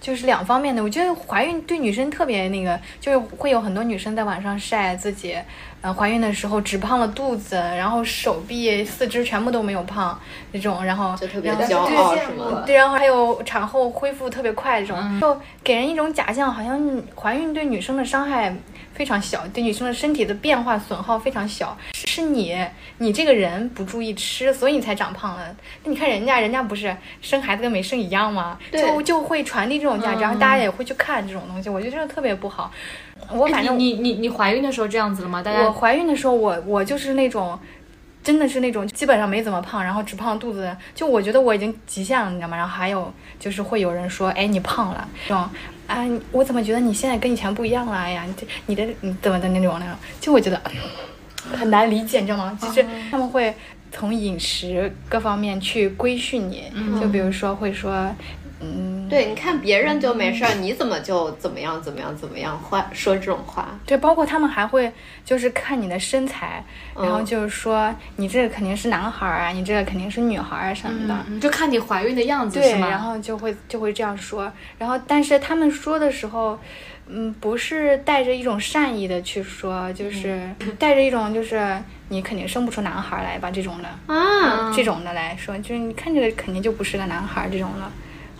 [0.00, 0.82] 就是两方面的。
[0.82, 5.36] 我觉得怀孕对女生特别那个，就是会有很多女生在网上晒自己，
[5.80, 10.18] 呃，怀孕的时候只胖了肚子，然后手臂、四肢全部都没有胖
[10.50, 18.54] 那种，然后就特别骄傲什么对，然后还有产后恢复特别快这种，就给人一种假象，好像怀孕对女生的伤害。
[18.94, 22.56] 非常小，对女生的身体的变化损耗非常小，是你
[22.98, 25.54] 你这个人不注意吃，所以你才长胖了。
[25.84, 28.58] 那你看人家人家不是生孩子跟没生一样吗？
[28.72, 31.68] 就就会传递这种价值，然后大家也会去看这种东西。
[31.68, 32.70] 我觉得这个特别不好。
[33.30, 35.42] 我反正你你你怀孕的时候这样子了吗？
[35.42, 37.58] 大家我怀孕的时候，我我就是那种。
[38.22, 42.56] 真的是那种基本上没怎么胖，然后只胖肚子，就我觉得我已经极限了，你知道吗？
[42.56, 45.48] 然后还有就是会有人说，哎，你胖了，这种，
[45.86, 47.96] 啊，我怎么觉得你现在跟以前不一样了？
[47.96, 50.60] 哎呀，你这你的你怎么的那种那种，就我觉得
[51.52, 52.56] 很难理解，你知道吗？
[52.60, 53.54] 其实他们会
[53.90, 58.10] 从饮食各方面去规训你，就比如说会说。
[58.64, 63.68] 嗯，对，你看别人就没事儿，你怎么就怎么样怎么样怎么样话说这种话？
[63.84, 64.90] 对，包括他们还会
[65.24, 66.64] 就是看你的身材，
[66.96, 72.88] 然后就是说你这个肯定是男孩儿啊，你这个肯定是女孩儿啊什么的，就看你怀孕的样子是吗？
[72.88, 76.58] 然后就会就会这样说，然后但是他们说的时候，
[77.06, 80.48] 嗯，不是带着一种善意的去说，就是
[80.78, 81.76] 带着一种就是
[82.08, 87.92] 你肯定生不出男孩来吧这种的啊，这种的来说，就是你看这个肯定就不是个男孩这种了。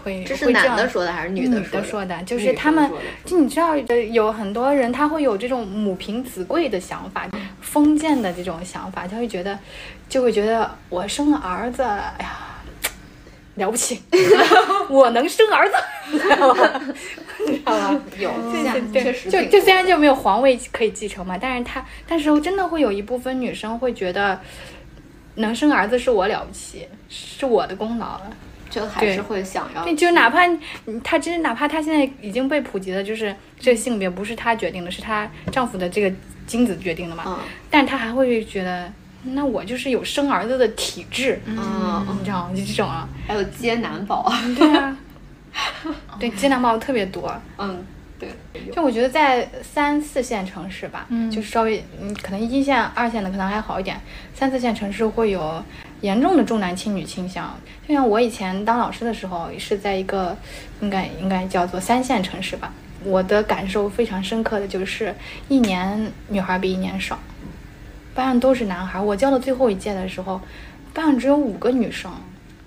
[0.03, 2.23] 会这是男的说的还是女的说的？
[2.25, 2.91] 就是他们，
[3.25, 3.77] 就你知道，
[4.11, 7.29] 有很多人他会有这种母凭子贵的想法，
[7.61, 9.59] 封建的这种想法，他会觉得，
[10.09, 12.38] 就会觉得我生了儿子，哎呀，
[13.57, 14.03] 了不起，
[14.88, 15.75] 我能生儿子，
[17.47, 18.01] 你知道吗？
[18.19, 18.31] 有，
[18.93, 24.41] 确实，就就虽然就没有皇位可以继承嘛，但是他，但是真的会有一部分女生会觉得，
[25.37, 28.21] 能生儿子是我了不起，是我的功劳。
[28.73, 30.41] 就还是会想要，就哪怕
[31.05, 36.11] 她真，哪怕他现在已经被普及了，就是这个性别不是他决定的，是她丈夫的这个
[36.47, 37.23] 精子决定的嘛。
[37.27, 37.39] 嗯。
[37.71, 38.91] 但她还会觉得，
[39.25, 42.51] 那我就是有生儿子的体质，嗯，你知道吗？
[42.57, 43.07] 就这种啊。
[43.29, 44.33] 还有接男宝。
[44.57, 44.97] 对啊。
[46.19, 47.31] 对，接男宝特别多。
[47.59, 47.85] 嗯。
[48.19, 48.31] 对
[48.73, 54.01] 就我觉得在三四线城市吧，嗯，就稍微嗯，可能一线、二线的可能还好一点，
[54.33, 55.61] 三四线城市会有
[56.03, 57.59] 严重的重男轻女倾向。
[57.88, 60.37] 就像我以前当老师的时候，是在一个
[60.83, 62.73] 应该应该叫做三线城市吧，
[63.05, 65.15] 我的感受非常深刻的就是，
[65.49, 67.19] 一年女孩比一年少，
[68.15, 69.01] 班上都是男孩。
[69.01, 70.38] 我教的最后一届的时候，
[70.93, 72.11] 班上只有五个女生，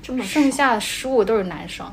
[0.01, 1.85] 这么剩下十五都是男生。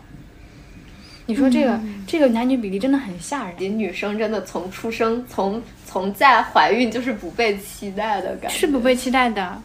[1.26, 9.62] 你说这个这个男女比例真的很吓人，女生真的从出生从从在怀孕就是不被期待的感觉，是不被期待的。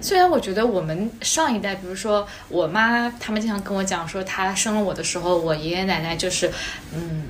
[0.00, 6.50] 虽然我觉得我们上一代，比如说我妈，他们经常跟我讲说，她生了我的时候，我爷爷奶奶就是，
[6.94, 7.24] 嗯，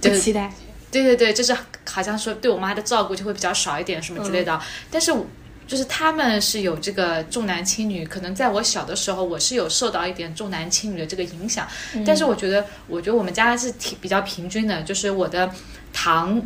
[0.00, 0.52] 就期待。
[0.90, 1.56] 对对对，就是
[1.88, 4.60] 好像说对我妈的照顾就会比较少一点什么之类的，
[4.90, 5.14] 但是。
[5.70, 11.64] 就是他们是有这个重男轻女，可能在我小的时候，我是有受到一点重男轻女的这个影响。
[12.04, 15.48] 但是我觉得，我觉得我们家是挺比较平均的，就是我的
[15.92, 16.42] 堂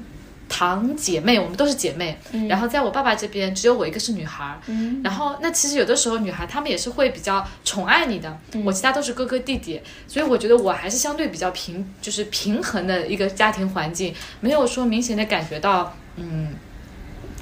[0.48, 2.18] 堂姐妹，我们都是姐妹。
[2.48, 4.59] 然后在我爸爸这边，只有我一个是女孩。
[5.02, 16.54] 然后那其实有的时候女孩她们也是会比较宠爱你的，我其他都是哥哥弟弟，所以我觉得我还是相对比较平，就是平衡的一个家庭环境，没有说明显的感觉到，嗯。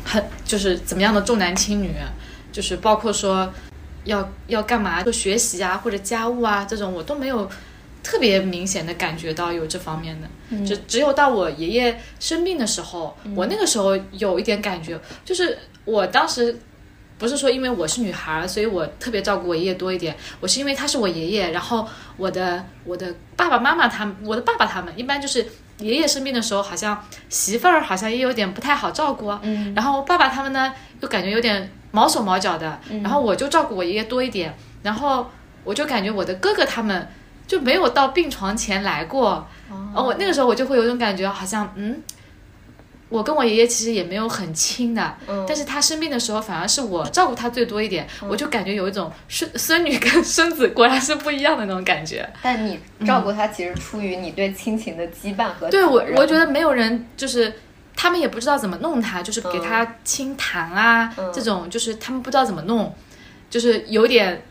[0.05, 1.95] 很就是怎么样的重男轻女，
[2.51, 3.49] 就是包括说
[4.03, 7.49] 要要干嘛做学习啊或者家务啊这种我都没有
[8.03, 16.59] 特别明显的感觉到有这方面的，就只有到我爷爷生病的时候，我那个时候有一点感觉，就是我当时
[17.18, 25.46] 不是说因为我是女孩，所以我特别照顾我爷爷多一点，我是因为他是我爷爷，然后我的我的爸爸妈妈他们，我的爸爸他们一般就是。
[25.78, 35.28] 爷爷生病的时候，好像媳妇儿好像也有点不太好照顾，嗯，然后爸爸他们呢又感觉有点毛手毛脚的，然后我就照顾我爷爷多一点，然后
[35.64, 37.09] 我就感觉我的哥哥他们
[37.47, 39.47] 就没有到病床前来过，
[39.95, 42.03] 哦，我那个时候我就会有种感觉，好像嗯。
[43.09, 45.14] 我跟我爷爷其实也没有很亲的，
[45.47, 52.26] 但是他生病的时候，反而是我照顾他最多一点，我就感觉有一种孙孙女跟孙子果然是不一样的那种感觉。
[52.40, 57.53] 但你照顾他，其实出于你对亲情的羁绊和对我，我觉得没有人就是
[57.95, 62.95] 他们也不知道怎么弄他，就是给他清痰啊，这种就是他们不知道怎么弄，
[63.51, 64.43] 就是有点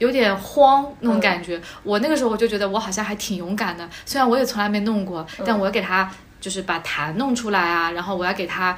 [0.00, 1.60] 有点慌那种感觉。
[1.84, 6.10] 我那个时候我就觉得我好像还挺勇敢的，虽然我也从来没弄过，但我要给他。
[6.40, 8.74] 就是把痰弄出来啊，然后我要给他，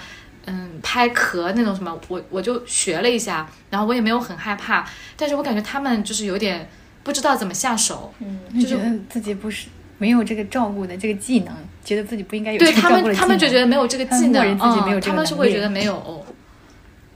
[0.46, 4.84] 嗯，拍壳那种什么，我我就学了一下，然后我也没有很害怕，
[5.16, 6.68] 但是我感觉他们就是有点
[7.04, 9.68] 不知道怎么下手，嗯，就觉得自己不是
[9.98, 11.54] 没有这个照顾的这个技能，
[11.84, 16.26] 觉得自己不应该有对他们，他们就觉得没有这个技能，嗯，他们是会觉得没有，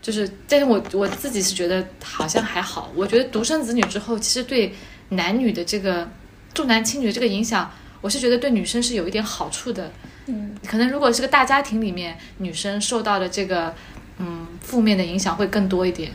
[0.07, 4.73] 就是，但是我我自己是觉得好像还好，我觉得独生子女之后，其实对
[5.09, 6.09] 男女的这个
[6.55, 7.69] 重男轻女的这个影响，
[8.01, 9.91] 我是觉得对女生是有一点好处的。
[10.27, 13.75] 嗯，可能如果是个大家庭里面，女生受到的这个
[14.19, 16.13] 嗯负面的影响会更多一点，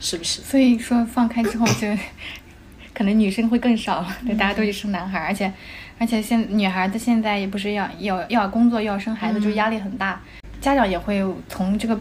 [0.00, 0.40] 是不是？
[0.42, 1.86] 所以说放开之后就
[2.92, 5.52] 可能女生会更少了，对，大家都去生男孩，而且
[5.96, 10.20] 而且现女孩子现在也不是要要要工作要生孩子，就压力很大，
[10.60, 11.96] 家长也会从这个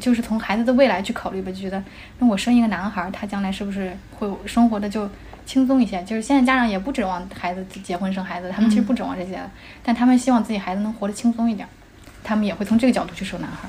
[0.00, 1.82] 就是从孩子的未来去考虑吧，就觉得
[2.18, 5.08] 那我生一个男孩，他将来是不是会生活的就。
[5.46, 9.40] 轻松一些，就是现在家长也不指望孩子结婚生孩子，他们其实不指望这些，
[9.80, 11.68] 但他们希望自己孩子能活得轻松一点，
[12.24, 13.68] 他们也会从这个角度去生男孩。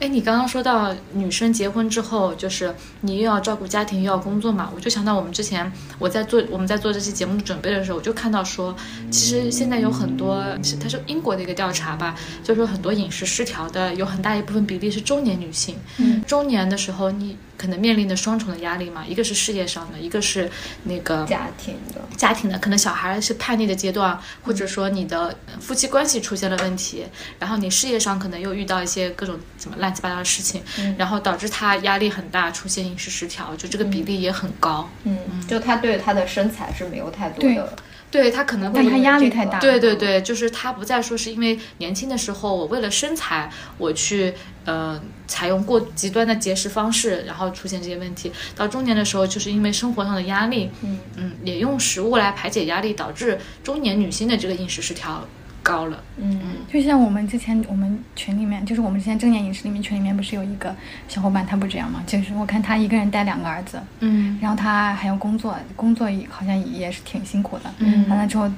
[0.00, 8.74] 哎，你刚刚说到女生结婚之后，就是你又要照顾家庭又要工作嘛，我就想到我们之前我在做我们在做这期节目准备的时候，我就看到说，
[9.10, 15.76] 其实现在有很多，是它是英国的一个调查吧，就是说很多饮食失调的有很大一部分比例是中年女性。
[15.98, 17.36] 嗯，中年的时候你。
[17.56, 20.50] 可能面临的双重的压力嘛，一个是事业上的，一个是
[20.84, 22.00] 那个家庭的。
[22.16, 27.04] 家庭的可能小孩是叛逆的阶段，或者说你的夫妻关系出现了问题，
[27.38, 30.62] 然后你事业上可能又遇到一些各种什么乱七八糟的事情，
[30.96, 34.88] 然后导致他压力很大，出现饮食失调，就这个比例也很高。
[35.04, 37.76] 嗯，就他对他的身材是没有太多的。
[38.14, 39.58] 对他可能，但他压力太大。
[39.58, 44.32] 对对对，就是他不再说是因为年轻的时候我为了身材我去
[44.64, 48.30] 呃采用过极端的节食方式，然后出现这些问题。
[48.54, 55.26] 到中年的时候，就是因为生活上的压力，嗯嗯，也用食物来排解压力，导致中年女性的这个饮食失调。
[55.64, 60.76] 高了，嗯嗯，就像我们之前我们群里面，就是我们之前正念饮食里面群里面不是有一个
[61.08, 62.02] 小伙伴，他不这样吗？
[62.06, 68.48] 就是我看他一个人带两个儿子，嗯，然后他还要工作，工作好像也是挺辛苦的，嗯，完了之后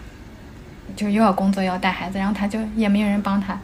[0.96, 3.56] 就又要工作又要带孩子，然后他就也没有人帮他，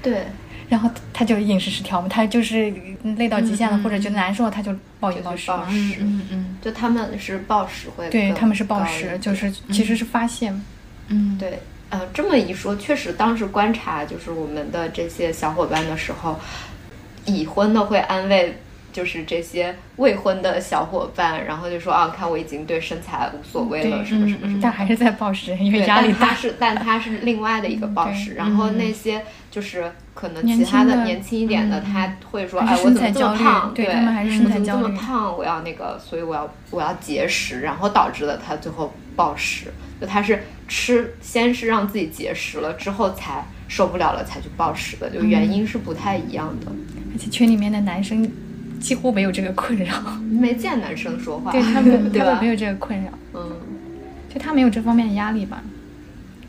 [0.00, 0.24] 对，
[0.68, 2.72] 然后他就饮食失调嘛，他就是
[3.16, 10.54] 累到极限了或者觉得难受，他就暴饮暴食，嗯嗯嗯，就他们是暴食会，对他们是暴食，就是其实是发泄，
[11.08, 11.58] 嗯，对。
[11.90, 16.38] 呃，这么一说，确实，当时观察就是我们的这些小伙伴的时候，
[17.24, 18.58] 已婚的会安慰，
[18.92, 26.34] 就是这些未婚的小伙伴，然后就说啊，看我已经对身材无所谓了，什么什么什么，但还是在暴食，因为压力大。
[26.34, 28.34] 是，但他是另外的一个暴食。
[28.34, 33.72] 然后那些就是可能其他的年轻一点的，他会说，哎，我怎么这么胖？
[33.72, 34.82] 对他们还是身材焦虑。
[34.82, 39.66] 这么胖，我要那个，所以我要我要节食，然后导致了他最后暴食。
[40.00, 40.42] 就他是。
[40.66, 46.72] 吃先是让自己节食了，之后才受不了了才去暴食的，就原因是不太一样的。
[47.12, 48.28] 而且群里面的男生
[48.80, 53.56] 几乎没有这个困扰，没见男生说话，对 他们他们没有这个困扰，嗯，
[54.32, 55.62] 就他没有这方面的压力吧。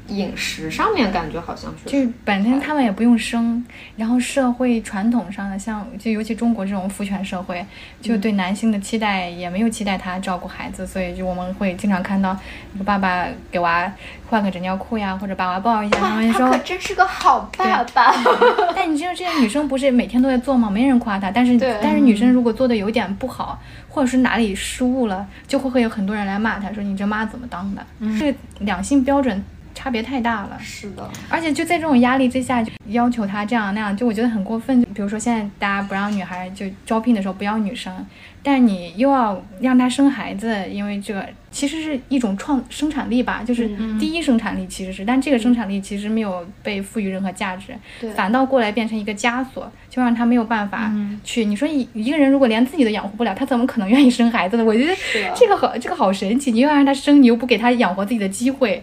[0.08, 7.66] 饮食上面感觉好像就是本身他们也不用生，然后社会传统上的像就尤其中国这种父权社会，
[8.02, 12.38] 就对男性的期待也没有期待他照顾孩子，所以就我们会经常看到
[12.74, 13.92] 一个爸爸给娃
[14.30, 18.14] 换个纸尿裤呀，或者把娃抱一下，他们说可真是个好爸爸。
[18.76, 20.70] 但你知道这些女生不是每天都在做吗？
[20.70, 27.84] 没人夸她，但是但是女生如果做的有点不好，或者是哪里失误了，就会会有很多人来骂她，说你这妈怎么当的？
[28.20, 29.44] 这两性标准。
[29.76, 34.82] 差别太大了，是的，而且就在这种压力之下，就要求他这样那样，就我觉得很过分。
[34.96, 37.94] 比如说现在大家不让女孩就招聘的时候不要女生，
[38.42, 43.68] 但你又要让她生孩子，因为这个其实是一种创生产力吧，就是
[44.00, 47.76] 第一生产力其实是，但这个生产力其实没有被赋予任何价值，
[48.16, 50.90] 反倒过来变成一个枷锁，就让她没有办法
[51.24, 51.44] 去。
[51.44, 54.64] 你说一一个人如果连自己都养活不了，他怎么可能愿意生孩子呢？
[54.64, 54.96] 我觉得
[55.36, 56.54] 这个好，这个好神奇。
[56.54, 58.82] 你又要让她生，你又不给她养活自己的机会。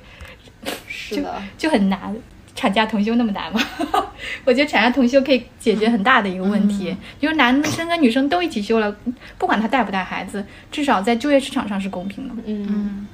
[1.16, 2.14] 是的，就很难，
[2.54, 3.60] 产假同休那么难吗？
[4.44, 8.94] 我觉得产假同休可以解决很大的一个问题，就是男生跟女生都一起休了，
[9.38, 12.34] 不管他带不带孩子，至少在就业市场上是公平的。
[12.46, 13.06] 嗯，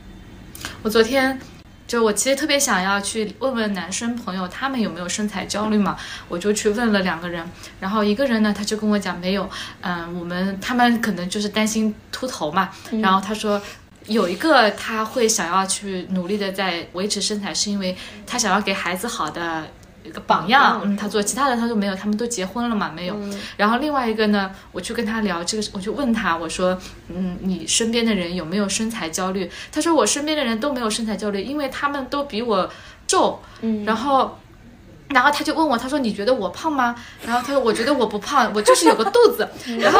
[0.82, 1.40] 我昨天
[1.86, 5.96] 就我其实特别想要去问问男生朋友，他们有没有身材焦虑嘛？
[6.28, 7.42] 我就去问了两个人，
[7.80, 9.48] 然后一个人呢，他就跟我讲没有，
[9.80, 12.68] 嗯，我们他们可能就是担心秃头嘛，
[13.00, 13.60] 然后他说。
[14.08, 17.96] 有一个他会想要去努力的在维持身材，是因为
[18.26, 19.66] 他想要给孩子好的
[20.02, 20.80] 一个榜样。
[20.82, 23.16] 嗯，他做其他的他说没有，他们都结婚了嘛，没有。
[23.56, 26.76] 然后另外一个呢，我去跟他聊这个，我就问他，我说，
[27.08, 29.50] 嗯，你身边的人有没有身材焦虑？
[29.70, 32.68] 他说我身边的人都没有身材焦虑，因为他们都比我
[33.06, 33.42] 瘦。
[33.60, 34.38] 嗯，然后。
[35.08, 36.94] 然后他就问我，他说你觉得我胖吗？
[37.24, 39.48] 然后他说我觉得我不胖，我就是有个肚子。
[39.80, 39.98] 然后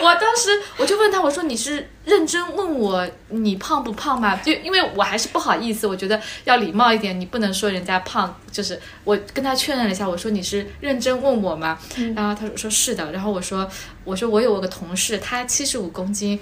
[0.00, 4.34] 我， 我当时我就问他，我说你是认真问我你胖不胖吗？
[4.36, 8.34] 就因为我还是不好意思，我觉得要礼貌一点，你不能说人家胖。
[8.50, 11.78] 就是我跟他确认了一下，我说你是认真问我吗？
[12.14, 13.12] 然后他说说是的。
[13.12, 13.66] 然后我说
[14.04, 16.38] 我说我有个同事，他七十五公斤。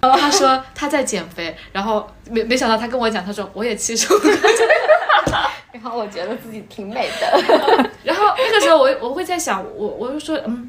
[0.00, 4.40] 他说他在减肥，然后没没想到他跟我讲，他说我也七十五公斤。
[5.72, 7.90] 然后我觉得自己挺美的。
[8.02, 10.68] 然后那个时候我我会在想，我我就说，嗯，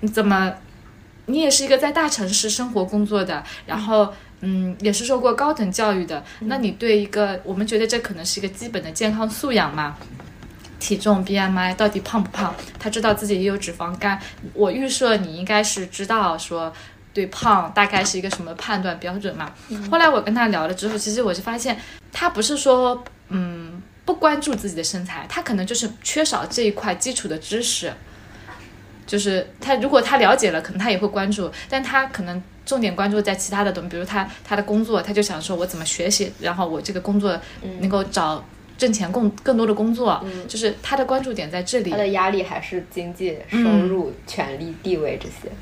[0.00, 0.52] 你怎么，
[1.26, 9.96] 你也是一个在大城市生活工作的，然后嗯，也是受过高等教育的，那你对一个我们觉得这可能是一个基本的健康素养嘛？
[10.78, 12.54] 体重 BMI 到底胖不胖？
[12.78, 14.20] 他知道自己也有脂肪肝，
[14.52, 16.72] 我预设你应该是知道说。
[17.12, 19.52] 对胖大概是一个什么判断标准嘛？
[19.90, 21.78] 后来我跟他聊了之后，其实我就发现
[22.12, 27.92] 他不是说嗯不关注自己的身材，他可能就是缺少这一块基础的知识。
[29.04, 37.38] 就是他如果他了解了，可能他也会关注，但他可能重点关注在其他的东西，比如他他的工作，他就想说我怎么学习，然后我这个工作
[37.80, 38.42] 能够找
[38.78, 41.90] 挣钱更更多的工作，就是他的关注点在这里。
[41.90, 45.52] 他的压力还是经济收入、权利、地位这些。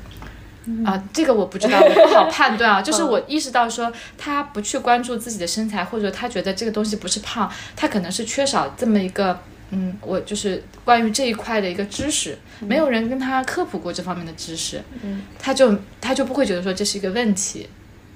[0.85, 2.81] 啊，这个我不知道，我不好判断啊。
[2.81, 9.39] 就是我意识到说，他不去关注自己的身材，或者他觉得这个东西不是胖，他可能是缺少这么一个，
[9.71, 17.67] 嗯，我就是关于这一块的一个知识，没有人跟他科普过这方面的知识，嗯，他就他就不会觉得说这是一个问题，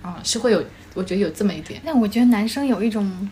[0.04, 1.82] 啊，是会有，我觉得有这么一点。
[1.84, 3.28] 那我觉得男生有一种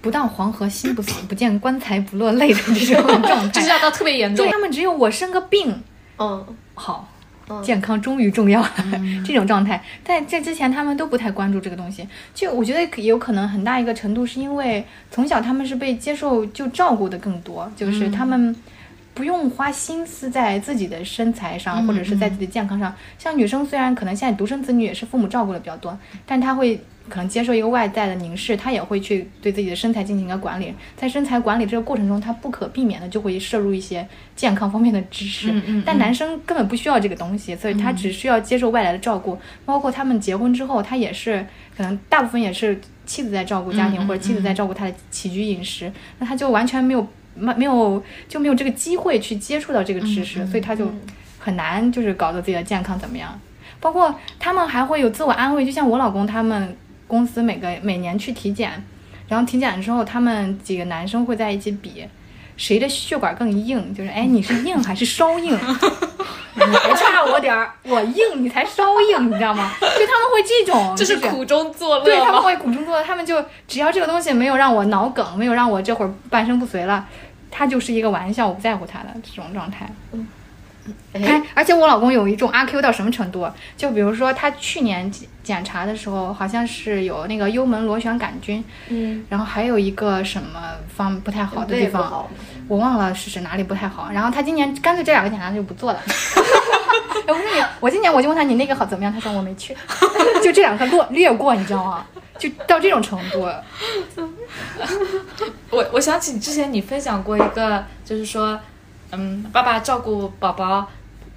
[0.00, 5.82] 不到黄河心不死，不见棺材不落泪的这种状态，就是要到特别严重，他们只有我生个病，
[6.18, 7.08] 嗯，好。
[7.62, 8.70] 健康终于重要了，
[9.24, 12.06] 这种状态，在在之前他们都不太关注这个东西。
[12.34, 18.54] 就我觉得也有可能很大一个程度是因为从小他们是被接受就照顾的更多，就是他们
[19.16, 22.94] 不用花心思在自己的身材上或者是在自己的健康上。
[23.18, 26.78] 像女生虽然可能现在独生子女也是父母照顾的比较多，但她会。
[27.08, 30.74] 可能接受一个外在的凝视，她也会去对自己的身材进行一个管理。
[30.96, 34.04] 在身材管理这个过程中，她不可避免的就会摄入一些
[34.34, 35.54] 健康方面的知识。
[35.84, 39.38] 但男生根本不需要这个东西，所以他只需要接受外来的照顾。
[39.64, 41.46] 包括他们结婚之后，他也是
[41.76, 45.92] 可能大部分也是妻子在照顾家庭，或者妻子在照顾他的起居饮食。
[46.18, 47.06] 那他就完全没有
[47.38, 50.88] 没没有就没有这个机会去接触到这个知识，所以他就
[51.38, 53.38] 很难就是搞得自己的健康怎么样。
[53.80, 56.76] 包括他们还会有自我安慰，就像我老公他们。
[57.08, 58.82] 公司每个每年去体检，
[59.28, 62.04] 然后体检之后，他们几个男生会在一起比，
[62.56, 63.94] 谁的血管更硬？
[63.94, 65.52] 就是哎，你是硬还是稍硬？
[66.56, 69.72] 你还差我点儿，我硬，你才稍硬，你知道吗？
[69.80, 73.04] 就他们会这种，就是苦中作乐对，他们会苦中作乐。
[73.04, 77.06] 他们就只要这个东西没有让我脑梗，没有让我这会儿半身不遂了，
[77.50, 79.88] 他就是一个玩笑，我不在乎他的这种状态。
[80.12, 80.26] 嗯。
[81.12, 83.50] 哎，而且我老公有一种阿 Q 到什么程度？
[83.76, 85.10] 就比如说他去年
[85.42, 90.60] 检查的时候，好像是有那个幽门螺旋杆菌，嗯，然后还有一个什么
[90.94, 92.28] 方不太好的地方，
[92.68, 94.10] 我忘了是是哪里不太好。
[94.12, 96.00] 然后他今年干脆这两个检查就不做了。
[97.26, 99.12] 我说你，我今年我就问他你那个好怎么样？
[99.12, 99.76] 他说我没去，
[100.40, 102.06] 就这两个略略过，你知道吗？
[102.38, 103.42] 就到这种程度。
[105.70, 108.58] 我我想起之前你分享过一个，就是说。
[109.12, 110.84] 嗯，爸爸照顾宝宝，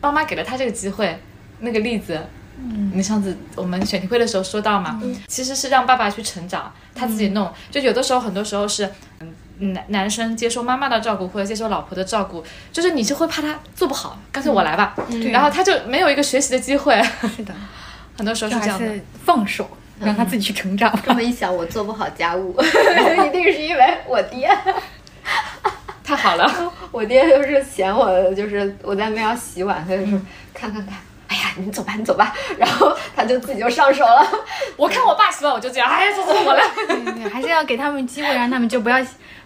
[0.01, 1.21] 爸妈给了他这个机会，
[1.59, 2.19] 那个例子，
[2.57, 8.89] 嗯，你上次我们选题会的时候说到嘛，其实是让爸爸去成长，他自己弄，就有的时候很多时候是，
[9.19, 14.95] 嗯，男男生接受妈妈的照顾或者接受老婆的照顾，就是你就会怕他做不好，干脆我来吧，
[15.31, 16.99] 然后他就没有一个学习的机会，
[17.37, 17.53] 是的，
[18.17, 19.69] 很多时候是这样的，放手
[20.05, 20.93] 让他自己去成长。
[21.05, 24.49] 这么一想，我做不好家务， 一定是因为我爹。
[26.03, 26.51] 太好了，
[26.91, 30.19] 我爹就是嫌我，就是我在那要洗碗，他就说
[30.53, 30.95] 看看看，
[31.29, 34.27] 哎呀，你走吧，你走吧， 然后他就自己就上手了。
[34.75, 36.63] 我看我爸洗碗，我就这样，哎呀，走走， 我来。
[37.31, 38.97] 还是要给他们机会，让他们就不要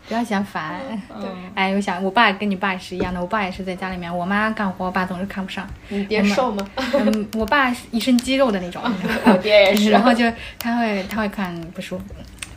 [0.07, 0.79] 不要嫌烦。
[1.19, 5.67] 对，哎，我想我爸跟你爸是一样的，我爸也是在家里面，我妈干活，我爸总是看不上。
[5.89, 6.65] 你爹瘦吗？
[6.93, 8.81] 嗯，我爸一身肌肉的那种，
[9.25, 9.89] 我爹也是。
[9.91, 10.23] 然后就
[10.57, 12.05] 他会他会看不舒服，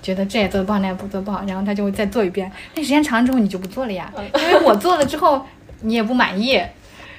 [0.01, 2.51] 觉得这也做的不好，那也不做不好，然后他就会再做一遍。
[2.74, 5.45] 那时间长了之后你就不做了呀，因为我做了之后
[5.81, 6.62] 你也不满意，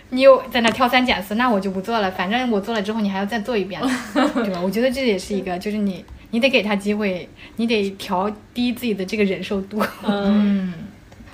[0.09, 2.09] 你又在那挑三拣四，那我就不做了。
[2.11, 3.81] 反正我做了之后你还要再做一遍，
[4.13, 4.61] 对吧？
[4.63, 7.27] 我觉得这也是一个，就是你你得给他机会，
[7.57, 9.83] 你得调低自己的这个忍受度。
[10.03, 10.73] 嗯，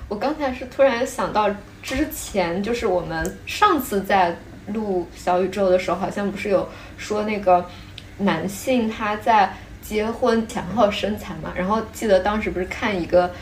[0.08, 1.48] 我刚才是突然想到
[1.82, 4.36] 之前，就是我们上次在
[4.68, 7.64] 录小宇宙的时候，好像不是有说那个
[8.18, 11.52] 男性他在结婚前后身材嘛？
[11.54, 13.32] 然后记得当时不是看一个。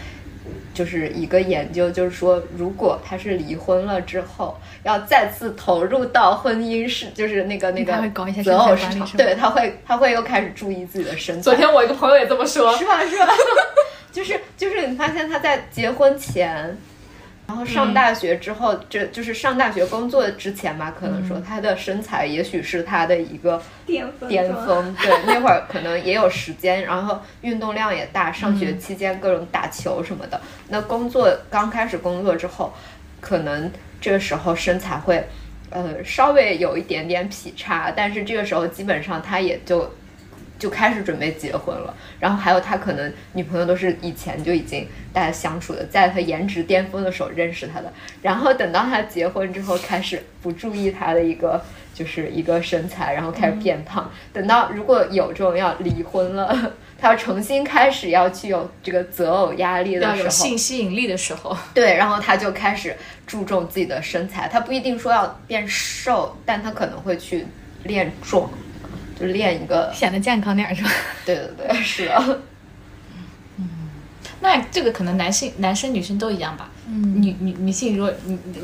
[0.74, 7.92] 就是一个研究，就是说，如果他是离婚了之后，要再次投入到婚姻是，就是那个那个
[8.42, 11.42] 择偶市场，对，他会他会又开始注意自己的身材。
[11.42, 13.04] 昨天我一个朋友也这么说，是吧？
[13.04, 13.26] 是吧？
[14.12, 16.76] 就是就是你发现他在结婚前。
[17.46, 24.28] 然后上大学之后，这就是上大学工作之前吧，可能说他的身材也许是他的一个巅峰。
[24.28, 30.40] 巅峰，对，那会儿可能也有时间，然后运动量也大，上学期间各种打球什么的。
[30.68, 32.72] 那工作刚开始工作之后，
[33.20, 33.70] 可能
[34.00, 35.28] 这个时候身材会，
[35.68, 39.92] 呃，稍微有一点点劈叉，但是这个时候基本上他也就。
[40.62, 47.92] 就开始准备结婚了，然后还有他可能女朋友都是以前就已经大家相处的，在他颜值巅峰的时候认识他的，
[48.22, 51.60] 然后等到他结婚之后开始不注意他的一个
[51.92, 62.96] 就是一个身材，然后开始变胖，等到如果有这种要离婚了， 他要重新开始要去有这个择偶压力的时候，性吸引力的时候，对，然后他就开始
[63.26, 67.48] 注重自己的身材，他不一定说要变瘦，但他可能会去
[67.82, 68.48] 练壮。
[69.26, 70.90] 就练一个显得健康点是吧？
[71.24, 72.40] 对 对对， 是的。
[73.58, 73.68] 嗯，
[74.40, 76.68] 那这个可能男性、男生、女生都一样吧。
[76.88, 78.12] 嗯，女女女性如果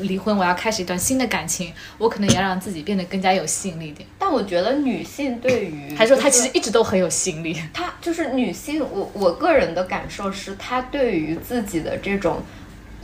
[0.01, 4.07] 离婚，我要开始一段新的感情，我可能也要让自己变得更加有吸引力一点。
[4.19, 7.57] 但我觉得女性对于， 还说她其实一直都很有吸引力。
[7.73, 12.43] 她就是女性，我我个人的感受是，她对于自己的这种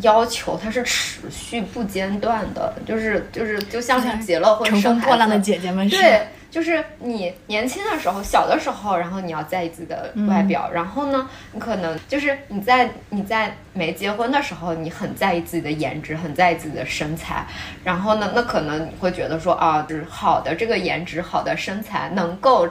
[0.01, 6.21] 要求，它是持续不间断的，就是就是就像是结了婚乘风破浪的姐姐们对。
[6.51, 17.45] 就是你年轻的时候，小的时候，然后你要在意自己的外表，然后呢，你可能就是你在你在没结婚的时候，你很在意自己的颜值，很在意自己的身材，
[17.83, 22.65] 然后呢，那可能你会觉得说啊，就是好的这个颜值，好的身材能够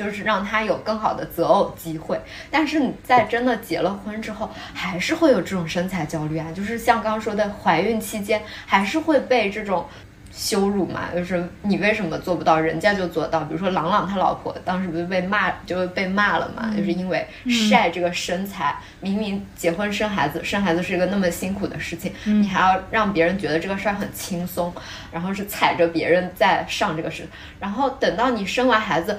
[0.00, 2.18] 就是让他有更好的择偶机会，
[2.50, 9.86] 但是你在真的结了婚之后，还是会有这种身材焦虑啊，就是像刚刚说的，怀孕期间还是会被这种。
[10.32, 13.40] 羞辱嘛，就是你为什么做不到，人家就做到。
[13.40, 17.26] 比如说朗朗他老婆当时不是被骂，就被骂了嘛，就是因为
[17.68, 18.76] 晒这个身材。
[19.00, 24.72] 明明结婚生孩子，生孩子是一个那么辛苦的事情，你还要让别人觉得这个事儿很轻松，
[25.10, 27.26] 然后是踩着别人在上这个事。
[27.58, 29.18] 然后等到你生完孩子，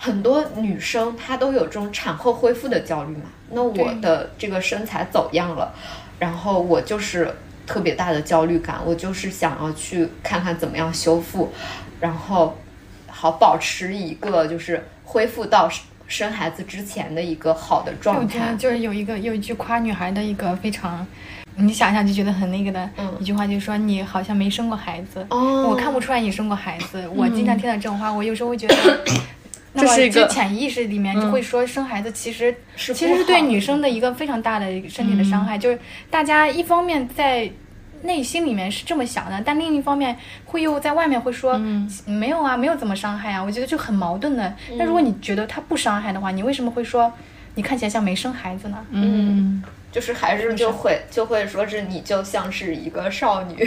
[0.00, 3.24] 很多女生她都有这种产后恢复的焦虑嘛。
[3.50, 5.72] 那我的这个身材走样了，
[6.18, 7.32] 然后我就是。
[7.66, 11.52] 特别大的焦虑感，我就是想要去看看怎么样修复，
[12.00, 12.58] 然后
[13.06, 15.70] 好保持一个就是恢复到
[16.08, 18.56] 生孩子之前的一个好的状态。
[18.56, 21.06] 就是有一个有一句夸女孩的一个非常，
[21.54, 22.90] 你想想就觉得很那个的
[23.20, 27.06] 一句话，就是说你好像没生过孩子，我看不出来你生过孩子。
[27.14, 29.00] 我经常听到这种话，我有时候会觉得。
[29.74, 35.78] 这是一个潜意识里面就会说生孩子其实其实是对女生的一个非常大的身体的伤害，就是
[36.10, 37.48] 大家一方面在
[38.02, 40.16] 内心里面是这么想的，但另一方面
[40.46, 41.56] 会又在外面会说
[42.06, 44.52] 没有啊，没有怎么伤害啊，我觉得就很矛盾的。
[44.76, 47.12] 那如果你觉得他不伤害的话，你为什么会说
[47.54, 48.78] 你看起来像没生孩子呢？
[48.90, 49.62] 嗯，
[49.92, 53.64] 就是还是就会就会说是你就像是一个少女，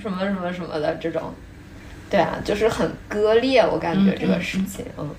[0.00, 1.34] 什么什么什么的这种，
[2.08, 5.10] 对啊，就是很割裂，我感觉这个事情，嗯。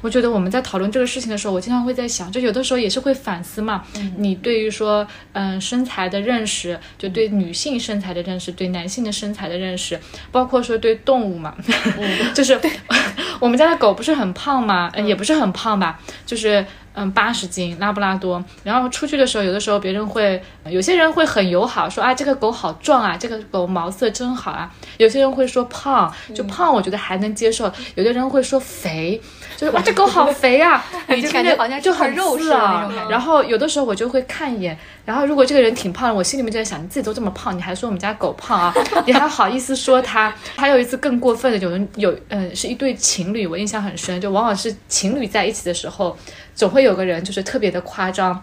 [0.00, 3.84] 我觉得我们在讨论这个事情的时候，我经常会在想，就有的时候也是会反思嘛。
[4.16, 9.98] 你对于说，嗯，身材的认识，就对女性身材的认识，对男性的身材的认识，
[10.30, 11.54] 包括说对动物嘛，
[12.34, 12.58] 就是
[13.40, 16.64] 我们家的狗不是很胖嘛，也不是很胖吧，就是。
[16.98, 24.72] 嗯，八十斤拉布拉多，然后出去的时候，有的时候别人会，有些人会很友好，说啊，这个狗好壮啊，这个狗毛色真好啊。
[24.96, 27.70] 有些人会说胖，就胖，我觉得还能接受。
[27.96, 29.20] 有的人会说肥，
[29.56, 32.90] 就是哇，这狗好肥啊， 你就感觉好像就很肉似啊。
[33.10, 38.74] 然后有的时候我就会看一眼，然后如果这个人挺胖的，我心里面就在想，你自己都这么胖，你还说我们家狗胖啊？
[39.06, 40.32] 你还好意思说它？
[40.56, 46.16] 还有一次更过分的，有人有，嗯，是一对情侣，我印象很深，就往往是情侣在一起的时候。
[46.54, 48.42] 总会有个人就是特别的夸张，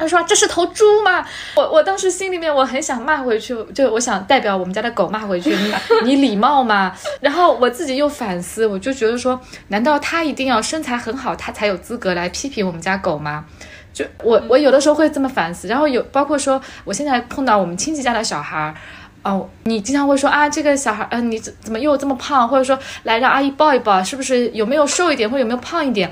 [0.00, 1.22] 他说这是头猪吗？
[1.54, 5.74] 我我当时心里面我很想骂回去，就我想代表我们家的狗骂回去，你
[6.16, 6.92] 你礼貌吗？
[7.20, 9.38] 然后我自己又反思，我就觉得说，
[9.68, 13.44] 难道他一定要身材很好，他才有资格来批评我们家狗吗？
[13.92, 18.74] 就我我有的时候会这么反思，然后有包括说，我现在碰到我们亲戚家的小孩儿。
[19.22, 22.48] 哦，你经常会说啊，这个小孩，嗯、你怎怎么又这么胖？
[22.48, 26.10] 或者说，来让阿姨抱一抱，是不是有没有瘦一点，或者有没有胖一点？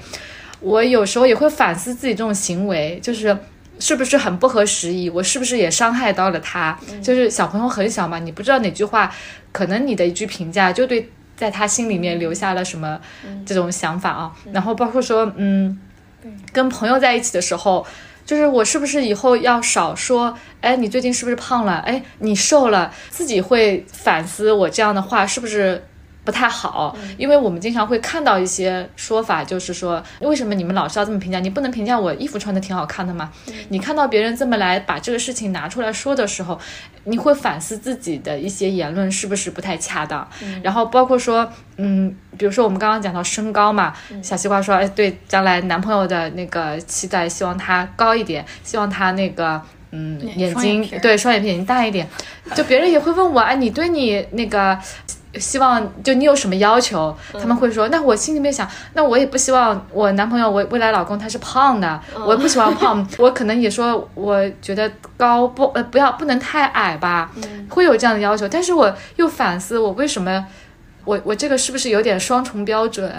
[0.61, 3.35] 我有时候也会反思自己这种行为，就是
[3.79, 5.09] 是不是很不合时宜？
[5.11, 6.79] 我是不是也伤害到了他？
[7.03, 9.13] 就是小朋友很小嘛，你不知道哪句话，
[9.53, 13.01] 可能你的一句评价就对在他心里面留下了什么
[13.47, 14.33] 这种想法啊。
[14.53, 15.79] 然后包括说，嗯，
[16.53, 17.87] 跟朋友在一起的时候。
[18.29, 20.37] 就是我是不是以后要少说？
[20.61, 21.79] 哎，你最近是不是胖了？
[21.79, 25.83] 哎，你瘦了，自己会反思我这样的话是不是
[26.29, 26.95] 不太好？
[27.17, 31.41] 因为我们经常会看到一些说法，就是说为什么你们老是要这么评价？
[31.41, 33.33] 你不能评价我衣服穿的挺好看的吗？
[33.71, 36.61] 你看到别人这么来把这个事情拿出来说的时候，
[37.05, 40.29] 你会反思自己的一些言论是不是不太恰当？
[40.63, 49.63] 然后包括说，嗯，比如说我们刚刚讲到身高嘛，小西瓜说，哎，对将来男朋友的那个期待，希望他高一点，希望他那个。
[49.91, 52.07] 嗯，眼睛眼对双眼皮眼睛大一点，
[52.55, 54.79] 就别人也会问我，哎，你对你那个
[55.39, 57.17] 希望就你有什么要求？
[57.33, 67.31] 他们会说，那我心里面想，那我也不希望我男朋友我未来老公他是胖的，我也不喜欢胖， 我可能也说，我觉得高不呃不要不能太矮吧，
[67.69, 70.47] 会有这样的要求，但是我又反思，我为什么
[71.05, 73.13] 我我这个是不是有点双重标准？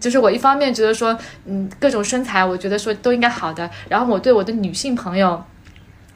[0.00, 5.42] 就是我一方面觉得说，嗯，各种身材我觉得说都应该好的，然后我对我的女性朋友。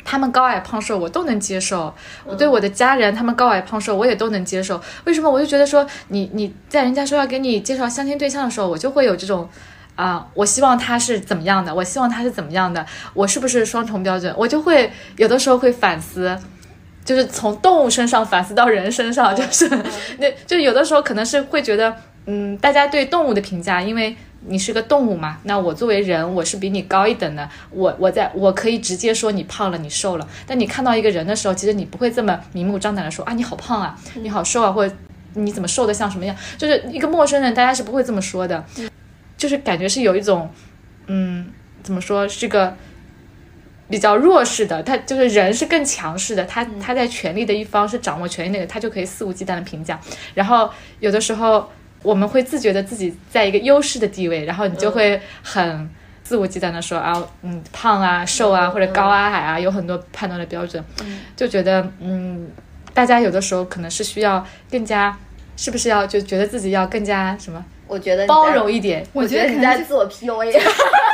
[0.07, 1.93] 他们高矮胖瘦我都能接受，
[2.25, 4.81] 我对我的家人他们高矮胖瘦我也都能接受。
[5.05, 5.29] 为什么？
[5.29, 9.49] 我就觉得说你你在人家说要给你介绍相亲对象的时候，我就会有这种
[9.97, 14.33] 啊、我希望他是怎么样的，我希望他是怎么样的，我是不是双重标准？
[14.39, 16.39] 我就会有的时候会反思。
[17.05, 19.69] 就是从动物身上反思到人身上， 就是
[20.19, 21.97] 那就有的时候可能是会觉得，
[22.27, 30.28] 嗯，大家对动物的评价，因为你是个动物嘛，那我作为人，我是比你高一等的，我我在我可以直接说你胖了，你瘦了。
[30.47, 34.95] 但你看到一个人的时候，其实你不会这么明目张胆的说啊，你好胖啊，你好瘦啊，或者
[35.34, 36.37] 你怎么瘦的像什么样？
[36.57, 38.64] 就是一个陌生人，大家是不会这么说的，
[39.37, 40.51] 就是感觉是有一种，
[41.07, 41.47] 嗯，
[41.82, 42.76] 怎么说是个。
[43.89, 49.97] 比较弱势的，他就是人是更强势的，他他在权力的一方是掌握权力那个，他就可以肆无忌惮的评价。
[50.34, 50.68] 然后
[50.99, 51.70] 有的时候
[52.07, 55.91] 我们会自觉的自己在一个优势的地位，然后你就会很
[56.23, 60.83] 肆无忌惮的说啊，嗯，胖啊、瘦啊或者高啊、矮啊，有很多判断的标准，
[61.35, 62.49] 就觉得嗯，
[62.95, 65.19] 大家有的时候可能是需要更加，
[65.57, 69.05] 是不是要就觉得自己要更加什么我觉得包容一点？
[69.13, 70.53] 我觉得你在自我 PUA。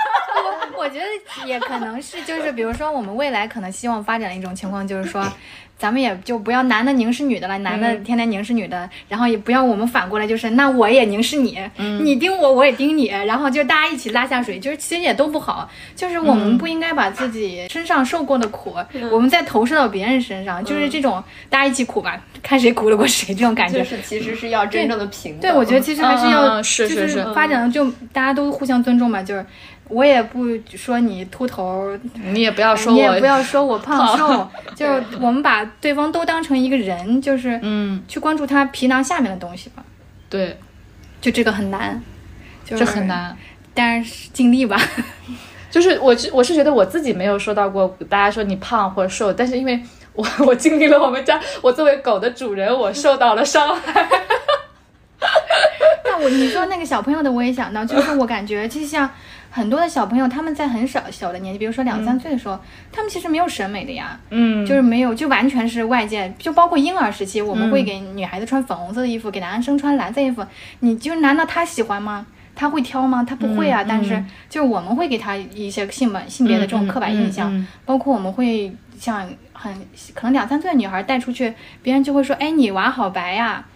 [0.93, 5.26] 我觉得也可能是， 就是比如说我们未来可能希望发展的一种情况，就是说，
[5.78, 11.59] 咱们也就不要男的凝视女的了，男的天天凝视女的，然后也不要我们反过来就是，那我也凝视你，
[12.03, 18.76] 你盯我，我也盯你，然后就大家一起拉下水，就是其实也都不好，就是我们不应该把自己身上受过的苦，
[19.11, 23.78] 我们再投射到别人身上，就是这种大家一起苦吧，看谁苦得过谁这种感觉。
[23.78, 23.84] 就。
[23.84, 25.40] 是其实是要真正的平等。
[25.40, 27.09] 对，我觉得其实还是嗯要，嗯是就是。
[27.09, 29.45] 是发展的就大家都互相尊重嘛，就是
[29.93, 39.84] 我也不说你秃头，你也不要说我，你也不要说我胖瘦，就是我们把对方都当成一个人，就是嗯，去关注他皮囊下面的东西吧，
[40.28, 40.59] 对，
[41.20, 42.03] 就这个很难，
[42.64, 43.36] 就是这很，难。
[43.74, 44.80] 但是尽力吧。
[45.70, 49.82] 就是我是我是觉得我自己没有受到过大家说你胖或者瘦，但是因为
[50.12, 54.07] 我 我经历了我们家我作为狗的主人，我受到了伤害。
[56.05, 59.09] 那我你说那个小朋友的，我也想到，就是我感觉，就像
[59.55, 62.59] 很多的小朋友，他们在很小小的年纪，比如说两三岁的时候，
[62.90, 70.42] 他们其实没有审美的呀，嗯，就是没有，就完全是外界，就包括婴儿时期，我们会给女孩子穿粉红色的衣服，给男生穿蓝色衣服，
[70.80, 72.26] 你就难道他喜欢吗？
[72.55, 73.22] 他会挑吗？
[73.22, 73.84] 他不会啊。
[73.86, 79.74] 但是就是我们会给他一些性本性别的这种刻板印象，包括我们会像很
[80.14, 83.66] 可能两三岁的女孩带出去，别人就会说，哎，你娃好白呀。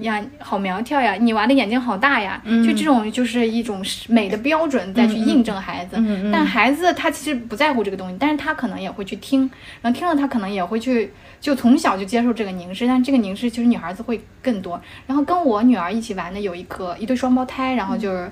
[0.00, 1.14] 呀，好苗条呀！
[1.14, 2.40] 你娃的眼睛好大呀！
[2.64, 5.96] 就这种就是一种美的标准再去印证孩子。
[6.32, 9.50] 但孩子他其实不在乎这个东西，但是他可能也会去听，
[9.80, 12.86] 然后听了他可能也会去，就从小就接受这个凝视。
[12.86, 14.80] 但这个凝视其实女孩子会更多。
[15.06, 18.30] 然后跟我女儿一起玩的有一个一对双胞胎，然后就是。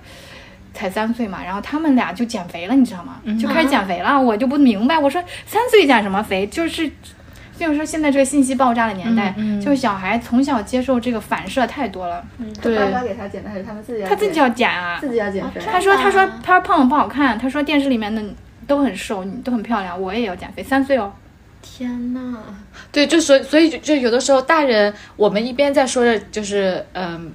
[0.73, 3.21] 才三岁嘛，然后他们俩就减肥了，你知道吗？
[3.37, 6.47] 就开始减肥了，我就不明白，我说三岁减什么肥？
[6.47, 6.89] 就是
[7.67, 12.25] 就是说现在这个信息爆炸的年代，就是小孩从小接受这个反射太多了，
[12.63, 14.09] 对爸妈给他减的还是他们自己要减？
[14.09, 14.99] 他自己要减啊。
[14.99, 15.61] 自己要减肥。
[15.61, 18.23] 他说他说他说胖了不好看，他说电视里面的
[18.67, 20.63] 都很瘦，你都很漂亮，我也要减肥。
[20.63, 21.13] 三岁哦，
[21.61, 22.39] 天呐，
[22.91, 27.33] 对，就所以所以就就有的时候大人，我们一边在说着就是嗯。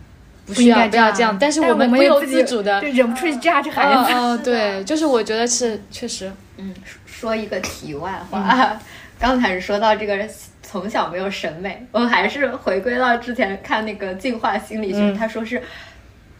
[0.48, 4.14] 不需要应该不要这样，但是我们不由自主的，就忍不住去扎着孩子。
[4.14, 6.72] 嗯嗯，对，就是我觉得是确实，嗯，
[7.04, 8.80] 说一个题外话，
[9.20, 10.28] 刚才说到这个
[10.62, 15.62] 从小没有审美，我还是回归到之前看那个进化心理学，嗯他说是。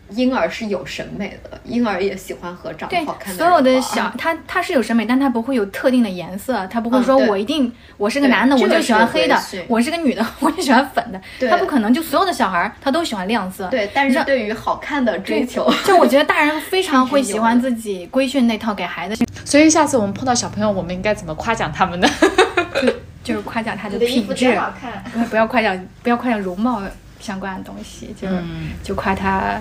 [0.10, 11.50] 婴儿是有审美的，婴儿也喜欢和长得对好，看的所有的小他他是有审美，但他不会有特定的颜色，他不会嗯说我一定我是个男的我就喜欢黑的我是个女的我就喜欢粉的，对。
[11.50, 13.68] 他不可能就所有的小孩儿他都喜欢亮色。
[13.70, 22.08] 对，但是对于好看的追求，就我觉得大人非常会喜欢自己规训那套给孩子，所以下次我们碰到小朋友，我们应该怎么夸奖他们呢？
[23.24, 25.04] 就是夸奖他的品质，好看。
[25.12, 26.82] 不要不要夸奖不要夸奖容貌
[27.20, 28.70] 相关的东西，就是、嗯。
[28.84, 29.60] 就夸他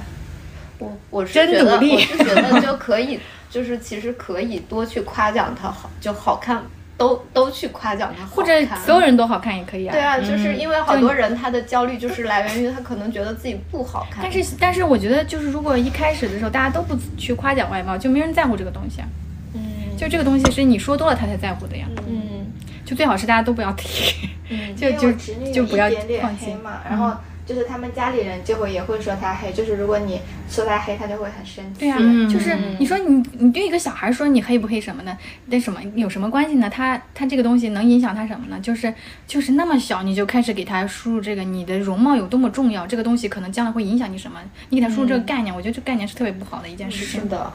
[0.79, 3.19] 我我是真觉得，努力我是觉得就可以，
[3.51, 6.63] 就是其实可以多去夸奖他好，就好看，
[6.97, 9.93] 都都去夸奖他好或者看所有人都好看也可以啊。
[9.93, 19.07] 对啊，就是因为好多人他的焦虑就是来源于他可能觉得自己不好看，但是但是我觉得就是如果一开始的时候大家都不去夸奖外貌，就没人在乎这个东西啊。
[19.55, 19.61] 嗯
[19.97, 21.87] 就这个东西是你说多了他才在乎的呀。
[22.09, 22.47] 嗯
[22.85, 25.11] 就最好是大家都不要提，嗯 就就
[25.53, 25.89] 就不要
[26.21, 26.55] 放弃黑。
[26.57, 27.11] 嘛，然后
[27.47, 31.81] 就是他们家里人就会也会说他黑，就是如果你说他黑，他就会很生气。
[31.81, 35.17] 对呀、嗯就是你说你你对一个小孩说你黑不黑什么的，
[35.47, 36.71] 那什么有什么关系呢？
[36.71, 38.59] 他他这个东西能影响他什么呢？
[38.61, 38.93] 就是
[39.27, 44.41] 就是那么小你就开始给他输入这个你的容貌有多么重要，这个东西可能将来会影响你什么？
[44.71, 47.21] 你给他输入这个概念，我觉得这概念是特别不好的一件事情。
[47.21, 47.53] 是的，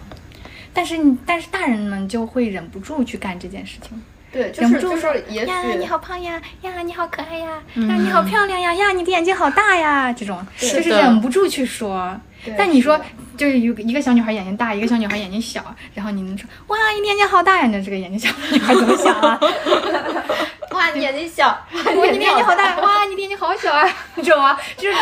[0.72, 4.00] 但是你但是大人们就会忍不住去干这件事情。
[4.32, 10.46] 对，就忍不住说是就是也呀，你好胖呀，呀，你好可爱呀，呀，你好漂亮呀，呀，你的眼睛好大呀，这种。
[10.58, 12.20] 就是忍不住去说。
[12.46, 13.00] 对但你说，
[13.38, 15.64] 就是有一个小女孩眼睛大，一个小女孩眼睛小，
[15.94, 17.68] 然后你能说哇，你眼睛好大呀？
[17.72, 19.40] 那这个眼睛小的女孩怎么想啊？
[20.72, 23.84] 哇，你眼睛小，哇，你眼睛好大，哇，你眼睛好小啊，
[24.16, 24.98] 这种啊，就是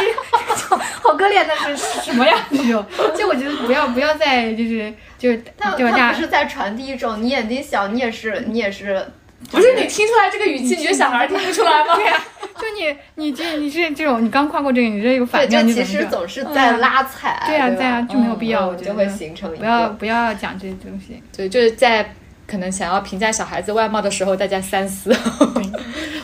[0.50, 2.36] 这 种好割裂的是是什么呀？
[2.50, 2.86] 这种，
[3.16, 9.06] 就我觉得不要不要再就是就是他就大他不是在传递一种你眼睛小，你也是你也是，
[9.52, 11.96] 不是你听出来这个语气，你觉得小孩听不出来吗？
[11.96, 12.20] 对呀，
[12.60, 21.22] 就你你这你这这种，你刚跨过这个，你这有反对， 面，就其你怎么着实总是在拉踩，对呀、吧对呀、就没有必要，嗯我觉得就会形成一不要不要讲这些东西。
[21.36, 22.14] 对，就是在
[22.48, 25.16] 可能想要评价小孩子外貌的时候，大家三思，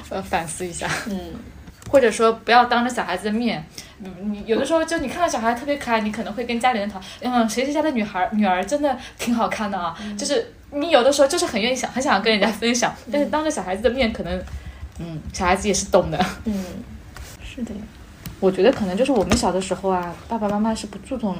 [0.09, 0.87] 我 要反思一下。
[1.07, 1.33] 嗯。
[1.91, 3.63] 或者说不要当着小孩子的面，
[4.03, 14.43] 嗯你有的时候就你看到小孩特别可爱，你可能会跟家里人讨，嗯，谁谁家的女孩女儿真的挺好看的啊，就是你有的时候就是很愿意想，很想跟人家分享，但是当着小孩子的面，可能，
[14.99, 16.53] 嗯，小孩子也是懂的，嗯，
[17.43, 17.71] 是的，
[18.39, 21.37] 我觉得可能就是我们小的时候啊，爸爸妈妈是不注重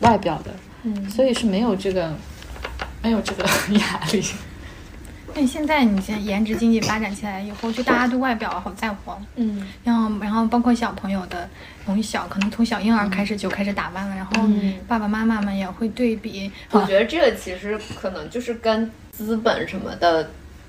[0.00, 0.50] 外表的，
[0.82, 2.12] 嗯，所以是没有这个，
[3.02, 3.44] 没有这个
[3.78, 4.22] 压力，
[5.36, 11.46] 那现在你现在颜值经济发展起来以后，就大家对外表好在乎，嗯，然后然后包括小朋友的
[11.84, 14.74] 从小可能从小婴儿开始就开始打扮了，然后嗯。
[14.88, 20.26] 爸爸妈妈们也会对比，啊我觉得这个其实可能就是跟资本什么的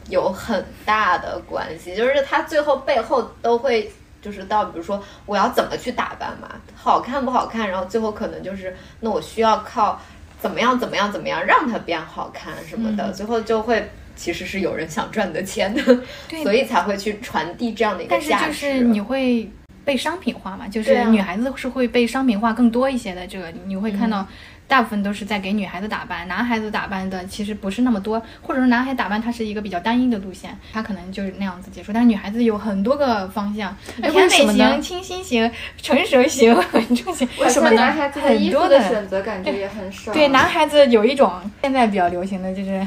[0.09, 3.89] 有很大的关系，就是他最后背后都会
[4.21, 10.01] 就是到，比如说我要怎么去打扮嘛，好看不好看，然后最后可能就是那我需要靠
[10.41, 13.89] 怎么样怎么样怎么样让它变好看什么的，最后就会。
[14.17, 15.81] 其实是有人想赚你的钱的，
[16.27, 18.73] 对所以才会去传递这样的一个价值但是。
[18.73, 19.49] 就是你会
[19.85, 23.25] 被商品化嘛，就是女孩子是会被商品化更多一些的。
[23.25, 24.27] 这个你会看到，嗯
[24.67, 31.93] 大部分都是在给女孩子打扮，男孩子打扮的其实不是那么多，或者说男孩打扮它是一个比较单一的路线，他可能就是那样子结束。
[31.93, 35.49] 但是女孩子有很多个方向，哎甜美型、清新型、
[35.81, 37.25] 成熟型、稳重型。
[37.39, 40.11] 为什么呢男孩子很多的的选择感觉也很少。
[40.11, 42.85] 对，男孩子有一种现在比较流行的就是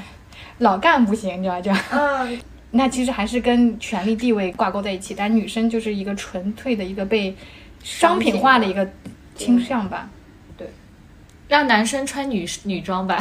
[0.61, 1.79] 老干部型，你知道这样。
[1.91, 2.41] 嗯，
[2.73, 7.37] 那其实还是跟权力地位挂钩在一起，但女生就是一个纯粹的一个被
[7.83, 8.89] 商品化的一个
[9.35, 10.09] 倾向吧。
[10.57, 10.69] 对
[11.49, 13.19] 让男生穿女女装吧，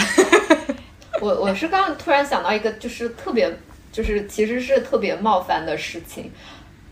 [1.19, 3.51] 我我是刚刚突然想到一个，就是特别，
[3.91, 6.31] 就是其实是特别冒犯的事情，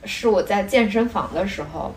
[0.06, 1.94] 是我在健身房的时候，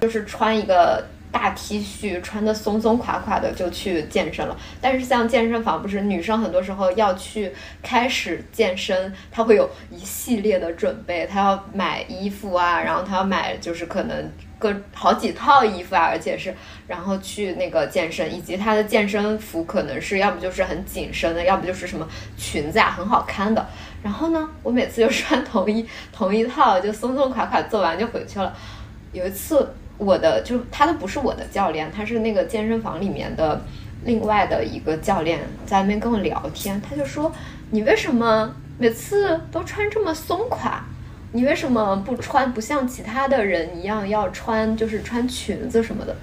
[0.00, 4.56] 就是穿一个大 T 恤，穿的松松垮垮的就去健身了。
[4.80, 7.52] 但是像健身房，不是女生很多时候要去
[7.82, 14.30] 开始健身，她会有一系列的准备，她要买衣服啊，然后她要买就是可能。
[14.60, 16.54] 各好几套衣服啊，而且是
[16.86, 22.06] 然后去那个健身，以及她的健身服可能是要不就是很紧身的，要不就是什么
[22.36, 23.66] 裙子啊很好看的。
[24.02, 28.54] 然后呢，我每次就 穿同一同一套，就松松垮垮做完就回去了。
[29.14, 29.66] 有一次，
[30.00, 33.62] 我的就他都不是我的教练，他是那个健身房里面的
[34.04, 37.30] 另外的一个教练在那边跟我聊天，他就说
[37.70, 40.82] ：“你为什么每次都穿这么松垮？
[41.32, 46.16] 你为什么不穿不像其他的人一样要穿就是穿裙子什么的？”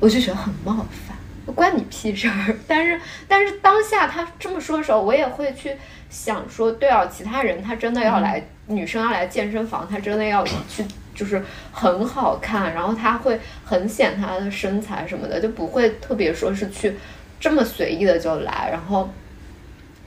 [0.00, 0.74] 我就觉得很冒
[1.06, 2.56] 犯，关你屁事儿。
[2.66, 5.76] 但是但是当下他这么说的时候，我也会去
[6.08, 10.82] 想说，对啊，其他人他真的要来，女生要来健身房，他真的要去。
[11.16, 11.42] 就是
[11.72, 16.94] 很好看，然后他会很显她的身材什么的，就不会特别说是去
[17.40, 19.10] 这么随意的就来，然后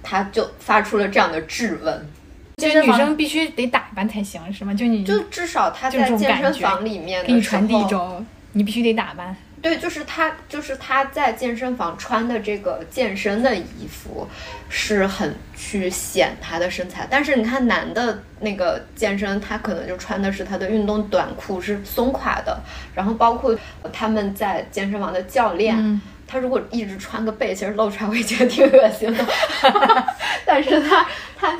[0.02, 2.10] 他就发出了这样的质问，
[2.58, 4.74] 就是女生必须得打扮才行，是吗？
[4.74, 9.36] 就你就至少她在健身房里面给你传递一种你必须得打扮。
[9.62, 14.28] 对，就是他，就是他在健身房穿的这个健身的衣服，
[14.70, 17.06] 是很去显他的身材。
[17.10, 22.58] 但是你看男的那个健身，他可能就穿的是他的运动短裤，是松垮的。
[22.96, 23.58] 然后包括
[23.92, 29.26] 他们在健身房的教练，他如果一直穿个背心露出来，我也觉得挺恶心的。
[30.46, 31.06] 但是他
[31.38, 31.58] 他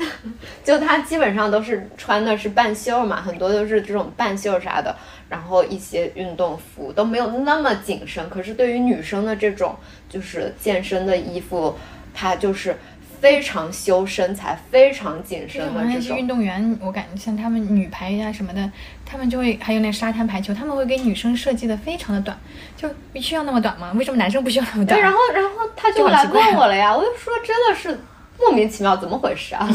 [0.62, 4.94] 就他基本上都是穿的是半袖嘛，很多都是这种半袖啥的。
[5.28, 9.76] 然后一些运动服都没有那么紧身，可是对于女生的这种
[10.08, 11.72] 就是健身的衣服，
[12.12, 12.76] 它就是
[13.20, 16.18] 非常修身材、非常紧身的这种。
[16.18, 18.72] 运动员，我感觉像他们女排呀什么的，
[19.06, 22.36] 他们就会还有那沙滩排球，他们会给女生设计的非常的短，
[22.76, 23.92] 就必须要那么短吗？
[23.94, 24.98] 为什么男生不需要那么短？
[24.98, 27.96] 对，然后然后他就来问我了呀，我就说真的是
[28.40, 29.68] 莫名其妙，怎么回事啊？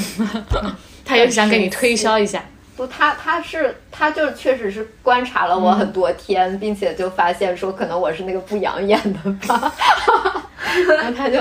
[1.06, 2.44] 他也想给你推销一下。
[2.76, 9.72] 不，他他是他就确实是观察了我很多天，并且就发现说可能我是那个不养眼的吧，
[10.98, 11.40] 然后他就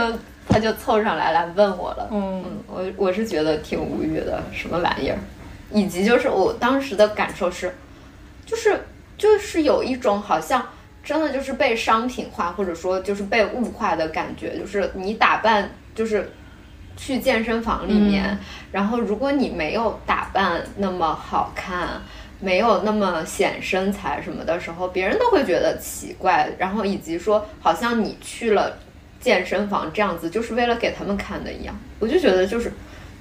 [0.49, 5.19] 他就凑上来来问我了，嗯，我我是觉得挺无语的，什么玩意儿，
[5.73, 7.75] 以及就是我当时的感受是，
[8.47, 8.85] 就是
[9.19, 10.65] 就是有一种好像
[11.03, 16.31] 真的就是被商品化或者说就是被物化的感觉，就是你打扮就是。
[16.97, 18.39] 去健身房里面，
[18.73, 22.01] 然后如果你没有打扮那么好看，
[22.41, 26.51] 没有那么显身材什么的时候，别人都会觉得奇怪。
[26.59, 28.79] 然后以及说，好像你去了
[29.21, 31.75] 健身房这样子，就是为了给他们看的一样。
[31.99, 32.73] 我就觉得就是，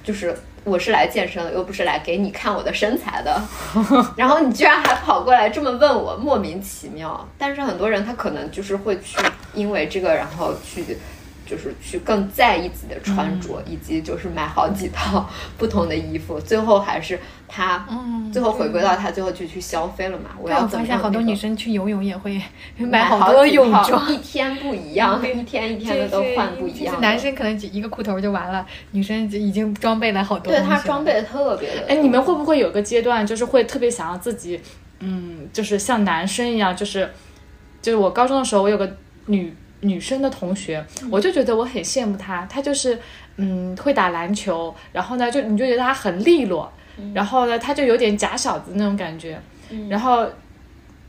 [0.02, 3.40] 就是我是来健身的，又不是来给你看我的身材的。
[4.16, 7.26] 然后你居然还跑过来这么问我，莫名其妙。
[7.38, 9.16] 但是很多人他可能就是会去
[9.54, 10.96] 因为这个，然后去。
[11.46, 15.28] 就是去更在意自己的穿着，以及就是买好几套
[15.58, 17.86] 不同的衣服，最后还是他，
[18.32, 20.30] 最后回归到他最后就去消费了嘛。
[20.40, 22.40] 我要发现好多女生去游泳也会
[22.78, 27.00] 买 好多泳装， 一天不一样，一天一天的都换不一样。
[27.00, 30.52] 男生可能一个裤头就完了，女生已经装备了好多。
[30.52, 31.86] 对他装备的特别的。
[31.88, 34.58] 哎，你们会不会有个阶段，就是会特别想要自己，
[35.00, 37.10] 嗯，就是像男生一样，就是，
[37.82, 39.54] 就是我高中的时候，我有个女。
[39.84, 42.98] 女生的同学，我就觉得我很羡慕她，她就是，
[43.36, 46.72] 嗯，会打篮球，然后呢，就你就觉得她很利落，
[47.12, 49.40] 然后呢，她就有点假小子那种感觉，
[49.88, 50.26] 然后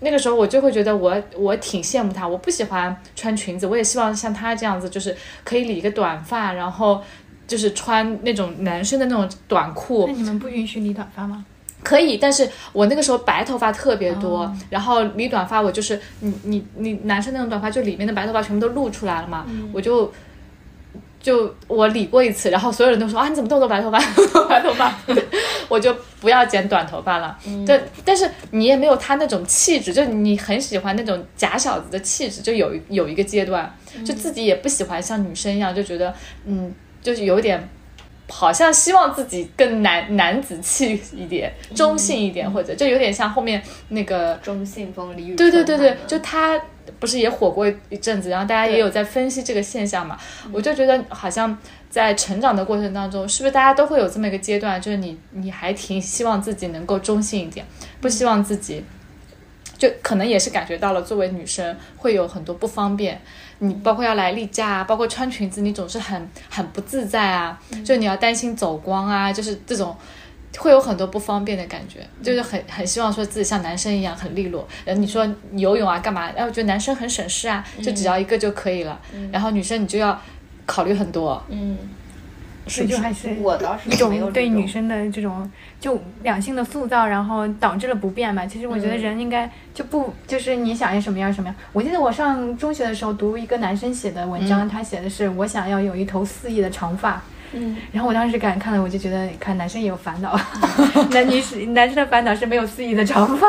[0.02, 7.02] 那个时候我就会觉得我我挺羡慕她，我不喜欢穿裙子，我也希望像她这样子，就是可以理一个短发，然后
[7.48, 10.06] 就是穿那种男生的那种短裤。
[10.08, 11.46] 那你们不允许理短发吗？
[11.86, 20.12] 可以，但是我那个时候白头发特别多，然后理短发，我就是你你你男生那种短发，就里面的白头发全部都露出来了嘛，我就
[21.22, 24.00] 就我理过一次，然后所有人都说啊你怎么这么多白头发，
[24.50, 24.94] 白头发，
[25.70, 27.38] 我就不要剪短头发了。
[27.66, 33.72] 对，但是你也没有他那种气质，就你很喜欢那种假小子的气质，就有有一个阶段，
[34.04, 36.14] 就自己也不喜欢像女生一样，就觉得
[36.46, 37.70] 嗯，就是有点。
[38.28, 45.38] 好像希望自己更男男子气一点，中性一点，或者就有点像后面那个中性风李宇春。
[45.38, 46.60] 对对对对，就他
[47.00, 50.18] 不是也火过一阵子，然后大家也有在分析这个现象嘛。
[50.52, 51.56] 我就觉得好像
[51.90, 57.66] 在成长的过程当中，是不是大家都会有这么一个阶段，就是你你还挺希望自己能够中性一点，
[58.02, 58.84] 不希望自己。
[59.78, 63.22] 就可能也是感觉到了，作为女生会有很多不方便。
[63.60, 67.60] 你包括要来例假啊，包括穿裙子，你总是很很不自在啊。
[67.84, 69.96] 就你要担心走光啊，就是这种
[70.58, 72.06] 会有很多不方便的感觉。
[72.22, 74.68] 就是很很希望说自己像男生一样很利落。
[74.84, 76.28] 然后，你说游泳啊干嘛？
[76.36, 79.00] 哎，我觉得男生很省事啊，就只要一个就可以了。
[79.32, 80.20] 然后女生你就要
[80.66, 81.42] 考虑很多。
[81.50, 81.78] 嗯。
[82.68, 85.50] 所以就还是我倒是一种对女生的这种
[85.80, 88.46] 就两性的塑造，然后导致了不变嘛。
[88.46, 91.56] 其实我觉得人应该就不就是你想要什么样什么样。
[91.72, 97.22] 我记得我上中学的时候读一个男生写的文章，他写的是我想要有一头肆意的长发。
[97.54, 100.38] 嗯，然后我当时感看了，我就觉得看男生也有烦恼，
[101.12, 103.48] 男女是男生的烦恼是没有肆意的长发。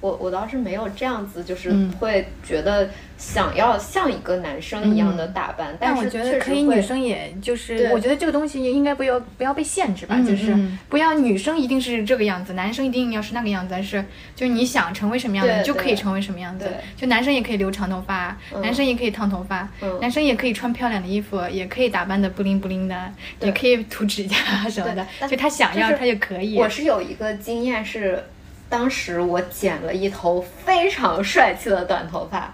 [0.00, 2.88] 我我倒是没有这样子，就是会觉得。
[3.22, 10.76] 想要像一个男生一样的打扮，但是但我觉得可以女生也就是，我觉得这个东西应该不要不要被限制吧，嗯就是嗯。
[10.88, 14.04] 不要女生一定是这个样子，男生一定要是那个样子，但是
[14.34, 16.68] 就是你想成为什么样子，你就可以成为什么样子。
[16.96, 20.00] 就男生也可以留长头发，男生也可以烫头发，嗯。
[20.00, 24.36] 男生也可以穿漂亮的衣服，也可以打扮的不灵不灵的，也可以涂指甲
[24.68, 26.58] 什么的，就他想要他就可以。
[26.58, 28.24] 我是有一个经验是，
[28.68, 32.52] 当时我剪了一头非常帅气的短头发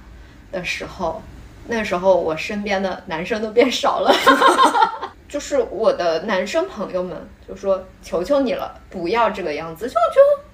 [0.53, 1.23] 的时候，
[1.67, 4.13] 那时候我身边的男生都变少了。
[5.29, 7.15] 就是我的男生朋友们
[7.47, 10.49] 就说：“求求你了，不要这个样子，就就。”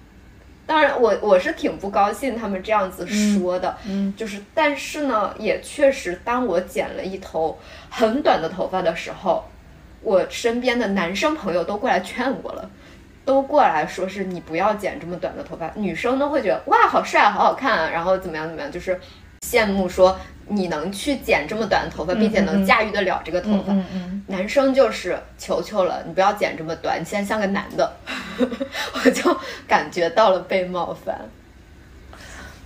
[0.66, 7.56] 当然我，我是挺不高兴他们这样子说的，嗯就是，但是呢，也确实，当我剪了一头
[7.90, 9.44] 很短的头发的时候，
[10.00, 12.68] 我身边的男生朋友都过来劝我了，
[13.26, 15.70] 都过来说是你不要剪这么短的头发。
[15.76, 18.98] 女生都会觉得哇，好帅，好好看啊，然后怎么样怎么样，就是
[19.50, 20.18] 羡慕说
[20.48, 23.72] 你能去剪这么短的头发，并且能驾驭得了这个头发。
[23.72, 27.96] 嗯嗯，男生就是求求了，你不要剪这么短，你现在像个男的，
[28.38, 29.38] 我就
[29.68, 31.18] 感觉到了被冒犯。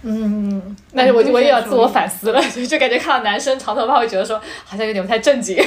[0.02, 5.58] 嗯，但是我我也要自我反思了，就 就感觉看到男生长头发会觉得说好像有点不太正经。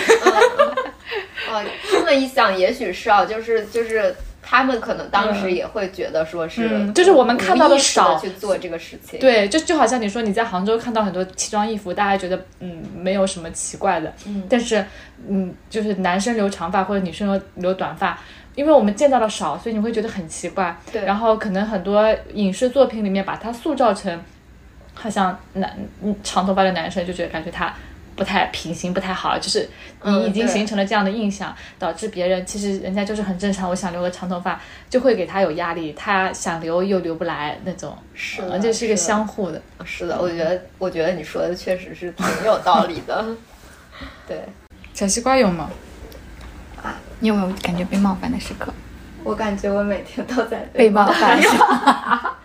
[1.51, 4.15] 啊，这么一想，也许是啊，就是就是
[4.51, 9.17] 他们可能当时也会觉得说是，嗯就是我们看到的少去做这个事情。
[9.17, 14.85] 对，就就好像你说你在杭州看到很多奇装异服，大家觉得嗯没有什么奇怪的，嗯但是
[15.25, 18.19] 嗯就是男生留长发或者女生留留短发。
[18.53, 20.77] 因为我们见到的少，所以你会觉得很奇怪。
[20.91, 24.21] 对然后可能很多影视作品里面把它塑造成，
[24.93, 25.73] 好像男
[26.03, 27.73] 嗯长头发的男生就觉得感觉他
[28.15, 29.61] 不太品行，不太好，就是
[30.03, 37.97] 你嗯已经形成了这样的印象，导致别人其实人家就是很正常，我想留个长头发，就会给他有压力，他想留又留不来那种。
[38.13, 39.61] 是的，嗯这是一个相互的。
[39.85, 43.25] 是的，我觉得我觉得你说的确实是挺有道理的。
[44.27, 44.43] 对，
[44.93, 45.69] 小西瓜有吗？
[46.81, 48.73] 啊你有没有感觉被冒犯的时刻？
[49.23, 51.39] 我感觉我每天都在被冒犯，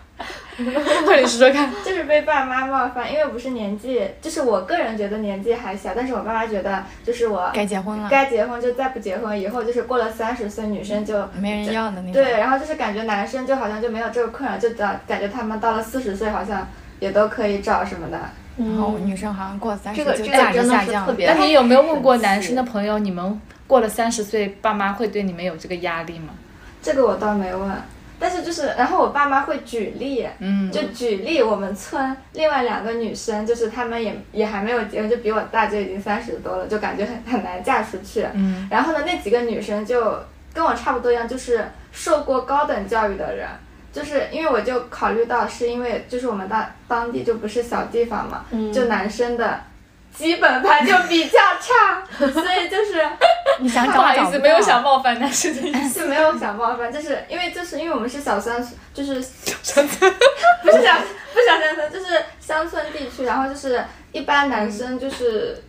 [1.05, 1.69] 快点说说看。
[1.85, 12.13] 就是被爸妈冒犯，因为不是年纪，就是我个人觉得年纪还小，但是我爸妈觉得就是我该结婚了，该结婚就再不结婚，以后就是过了三十岁，女生就没人要的那种。
[12.13, 16.67] 对，然后就是感觉男生就好像就没有这个困扰，就感感觉他们到了四十岁好像
[16.99, 18.19] 也都可以找什么的。
[18.57, 21.07] 然后女生好像过了三十这个这就价值个真的是下降了。
[21.07, 21.31] 特别。
[21.31, 26.29] 那你有没有问过男生的朋友，你们过了三十岁，爸妈会对你们有这个压力吗？
[26.81, 27.69] 这个我倒没问，
[28.19, 38.25] 但是就是，然后我爸妈会举例，嗯，就举例我们村另外两个女生，就是她们也也还没有结婚，就比我大，就已经三十多了，就感觉很很难嫁出去。
[38.33, 40.17] 嗯，然后呢，那几个女生就
[40.53, 43.47] 跟我差不多一样，就是受过高等教育的人。
[43.93, 49.59] 就是因为我就考虑到，是因为就是我们当当地就不是小地方嘛，嗯就男生的
[50.17, 53.07] 基本盘就比较差， 所以就是
[53.59, 56.01] 你想不好意思，没有想冒犯男生的意思。
[56.01, 60.11] 是 没有想冒犯，就是因为就是因为我们是小山村，就是小乡村
[60.63, 60.93] 不是小
[61.33, 65.63] 不是小山村，就是乡村地区，然后就是一般男生就是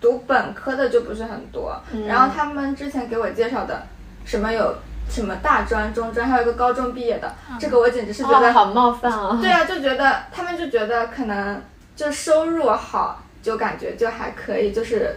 [0.00, 3.86] 读本科的就不是很多，然后他们之前给我介绍的
[4.24, 4.74] 什么有
[5.08, 9.38] 什么大专、中专，还有一个高中毕业的，这个我简直是觉得哦，好冒犯啊！
[9.40, 11.62] 对啊，就觉得他们就觉得可能
[11.94, 15.16] 就收入好，就感觉就还可以，就是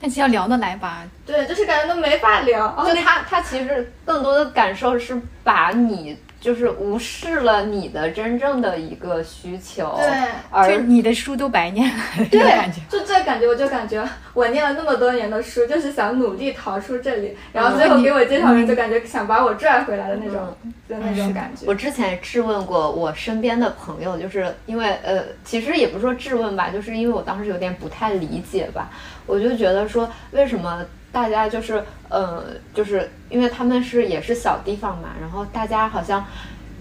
[0.00, 1.04] 但是要聊得来吧？
[1.24, 2.84] 对，就是感觉都没法聊。
[2.84, 10.06] 就他他其实更多的感受是把你就是无视了你的真正的一个需求，对。
[10.06, 20.54] 就而你的书都白念了，对种感觉。，就这感觉，我就感觉我念了那么多年的书，就是想努力逃出这里，然后最后给我介绍人就感觉想把我拽回来的那种，
[20.88, 21.64] 就那种感觉。
[21.66, 28.90] 我之前质问过我身边的朋友，就是因为呃，其实也不是说质问吧，就是因为我当时有点不太理解吧，
[29.26, 32.44] 我就觉得说为什么大家就是呃，
[32.74, 36.24] 就是因为他们是也是小地方嘛，然后大家好像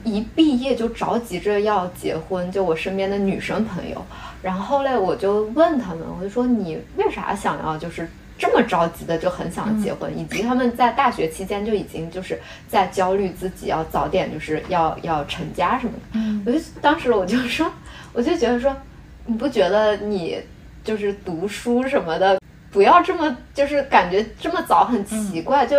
[0.03, 4.03] 一毕业就着急着要结婚，就我身边的女生朋友，
[4.41, 8.07] 然后后来我就问他们，我就说你为啥想要就是。
[8.39, 15.99] 这么着急的就很想结婚，以及他们在大学期间就已经就是在焦虑自己要早点就是要要成家什么的。
[16.13, 17.71] 嗯我就当时我就说，
[18.13, 18.75] 我就觉得说，
[19.27, 20.41] 你不觉得你
[20.83, 22.39] 就是读书什么的，
[22.71, 25.75] 不要这么就是感觉这么早很奇怪，就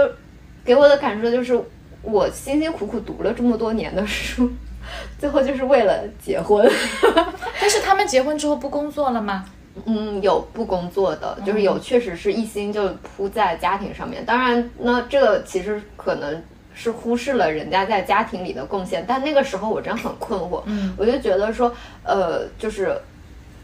[0.64, 1.58] 给我的感受就是
[2.02, 4.50] 我辛辛苦苦读了这么多年的书，
[5.18, 6.70] 最后就是为了结婚。
[7.60, 9.44] 但是他们结婚之后不工作了吗？
[9.86, 12.86] 嗯，有不工作的，就是有确实是一心就
[13.16, 14.22] 扑在家庭上面。
[14.26, 16.42] 当然呢，这个其实可能
[16.74, 19.02] 是忽视了人家在家庭里的贡献。
[19.08, 21.74] 但那个时候我真很困惑，嗯我就觉得说，
[22.04, 22.94] 呃，就是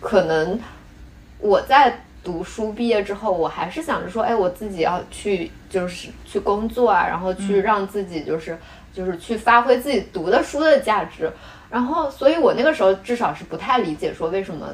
[0.01, 0.59] 可能
[1.41, 8.55] 我在读书毕业之后，我还是想着说，哎，我自己要去就是去工作啊，然后去让自己就是、
[8.93, 11.33] 就是去发挥自己读的书的价值。
[11.71, 14.67] 然后，所以我那个时候至少是不太理解说为什么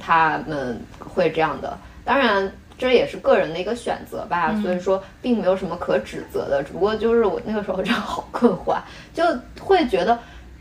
[0.00, 1.78] 他们会这样的。
[2.04, 6.60] 当然，这也是个人的一个选择吧，所以说并没有什么可指责的。
[6.64, 8.84] 只不过就是我那个时候真的好困惑啊，
[9.14, 9.22] 就
[9.60, 10.18] 会觉得。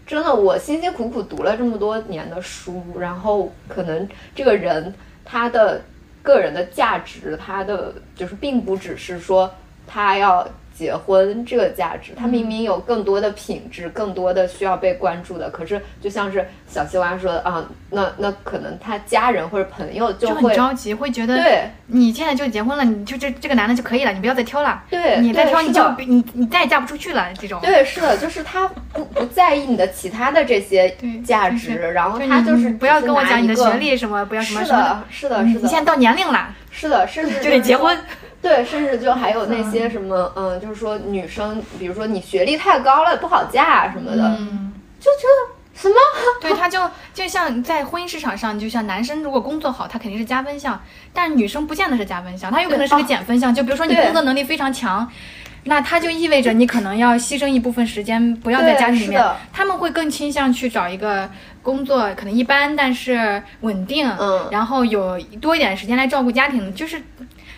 [0.07, 4.93] 真的，我辛辛苦苦读了这么多年的书，然后可能这个人
[5.25, 5.81] 他的
[6.25, 9.53] 个人的价值，它的就是并不只是说
[9.85, 10.45] 他要
[10.77, 15.49] 结婚这个价值，他明明有更多的品质，更多的需要被关注的。
[15.49, 24.83] 可是就像是小西瓜说的啊，那那可能他家人或者朋友就很着急，会觉得对你现在就结婚了，你就这这个男的就可以了，你不要再挑了。
[24.89, 27.25] 对你再挑你就你你再也嫁不出去了。
[27.39, 30.93] 这种对，是的，就是他不不在意你的其他的这些
[31.25, 37.97] 价值，就是然后他就是不要跟我讲你的学历什么，不要什么是什么的，是的，是的，你你现在到年龄了，是的，甚至就得结婚。
[38.41, 45.95] 对，甚至就还有那些什么，嗯，就是说女生，比如说你学历太高了不好嫁什么的，嗯，就觉得什么？
[46.41, 46.79] 对，他就
[47.13, 50.81] 就像在婚姻市场上，就像男生如果工作好，他肯定是加分项，
[51.13, 53.53] 但是女生不见得是加分项，他有可能是个减分项。
[53.53, 55.09] 就比如说你工作能力非常强。
[55.67, 59.19] 那他就意味着你可能要牺牲一部分时间，不要在家里面。
[59.51, 61.27] 他们会更倾向去找一个
[61.63, 66.71] 工作，可能一般，但是稳定，嗯然后有多一点时间来照顾家庭。
[66.75, 67.01] 就是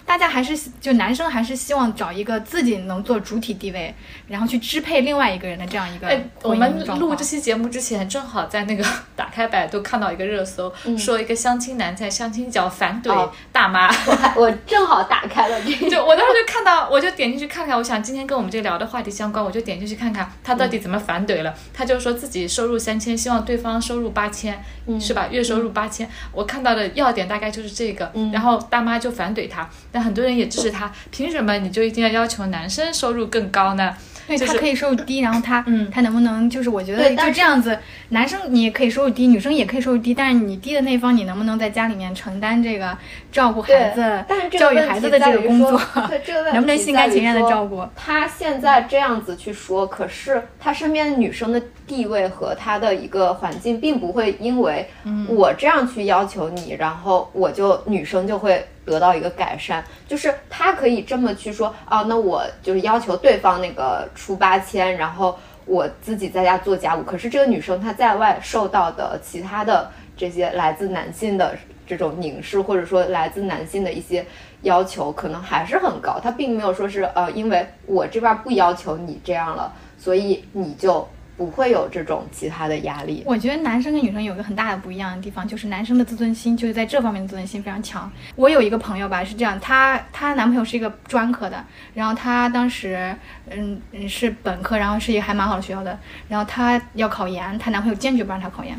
[0.08, 3.94] 大家还是就男生还是希望找一个自己能做主体地位，
[4.30, 8.86] 然后去支配另外一个人的这样一个哎，我们录这期节目之前，正好在那个
[9.18, 13.88] 打开百度看到一个热搜，说一个相亲男在相亲角反怼哦大妈。
[14.06, 21.54] 我还我正好打开了这个， 就我当时就看到，我就点进去看看，我想今天跟我们这聊的话题相关，我就点进去看看他到底怎么反怼了。
[21.74, 24.64] 他就说自己收入三千，希望对方收入八千、
[25.00, 25.28] 是吧？
[25.30, 28.10] 月收入八千、我看到的要点大概就是这个。
[28.32, 29.68] 然后大妈就反怼他，
[29.98, 33.96] 但很多人也支持他，凭什么你就一定要要求男生收入更高呢？
[34.28, 37.80] 就是对他可以收入低，然后他嗯他能不能就是我觉得就对但是这样子，
[38.10, 42.96] 男生你也可以收入低，女生也可以收入低，但是你低的那一方你能不能在家里面承担这个
[43.32, 47.84] 照顾孩子、但是教育孩子的这个工作，对这个 问题能不能心甘情愿的照顾？
[47.96, 54.86] 他现在这样子去说，可是他身边的女生的地位和他的一个环境，并不会因为
[55.30, 59.84] 我这样去要求你，然后我就女生就会得到一个改善。
[60.06, 67.02] 就是他可以这么去说啊，那我就是要求对方那个出八千，然后我自己在家做家务。
[67.04, 71.58] 可是这个女生她在外受到的其他的这些来自男性的
[71.88, 74.26] 这种凝视，或者说来自男性的一些
[74.64, 76.20] 要求，可能还是很高。
[76.22, 81.08] 他并没有说是呃，因为我这边不要求你这样了，所以你就
[81.38, 83.24] 不会有这种其他的压力。
[83.26, 88.12] 我觉得男生跟女生有一个很大的不一样的地方，就是男生的自尊心就是在这方面的自尊心非常强。
[88.36, 93.16] 我有一个朋友吧，是这样，她她男朋友是一个专科的，然后她当时
[93.52, 95.98] 嗯嗯是本科，然后是一个还蛮好的学校的，
[96.28, 98.76] 然后她要考研，她男朋友坚决不让她考研，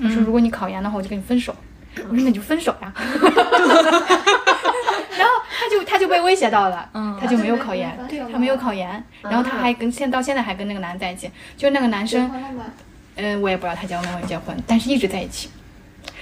[0.00, 1.54] 他说如果你考研的话，我就跟你分手。
[1.96, 2.90] 我说那你就分手呀。
[5.22, 7.16] 然后他就他就被威胁到了，嗯。
[7.20, 7.96] 他就没有考研
[8.32, 12.28] 他没有考研，然后他还跟现到现在还跟那个男的在一起，就那个男生？
[13.14, 15.48] 嗯，我也不知道他结婚没有结婚，但是一直在一起。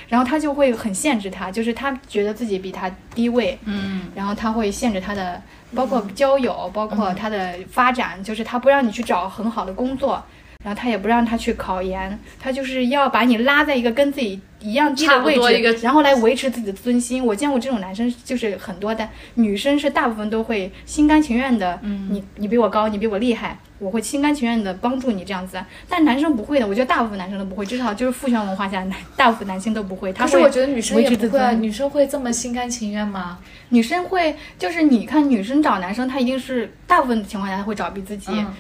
[0.09, 5.41] 然后他就会很限制他，就是他觉得自己比他低位，嗯，然后他会限制他的，
[5.75, 10.23] 包括交友，包括他的发展，就是他不让你去找很好的工作，
[10.63, 17.25] 然后他也不让他去考研，他就是要把你拉在一个跟自己一样低的位置，然后来维持自己的尊心。
[17.25, 23.59] 我见过这种男生就是很多，的女生是大部分都会心甘情愿的，嗯你你比我高，你比我厉害。
[23.79, 25.59] 我会心甘情愿的帮助你这样子，
[25.89, 26.69] 但男生不会的。
[26.69, 30.13] 我觉得大部分男生都不会，至少就是父权文化下，男大部分男性都不会。
[30.13, 33.39] 他可是我觉得女生也不会女生会这么心甘情愿吗？
[33.71, 38.53] 女生会，就是你看女生找男生，她一定是大部分情况下她会找比自己嗯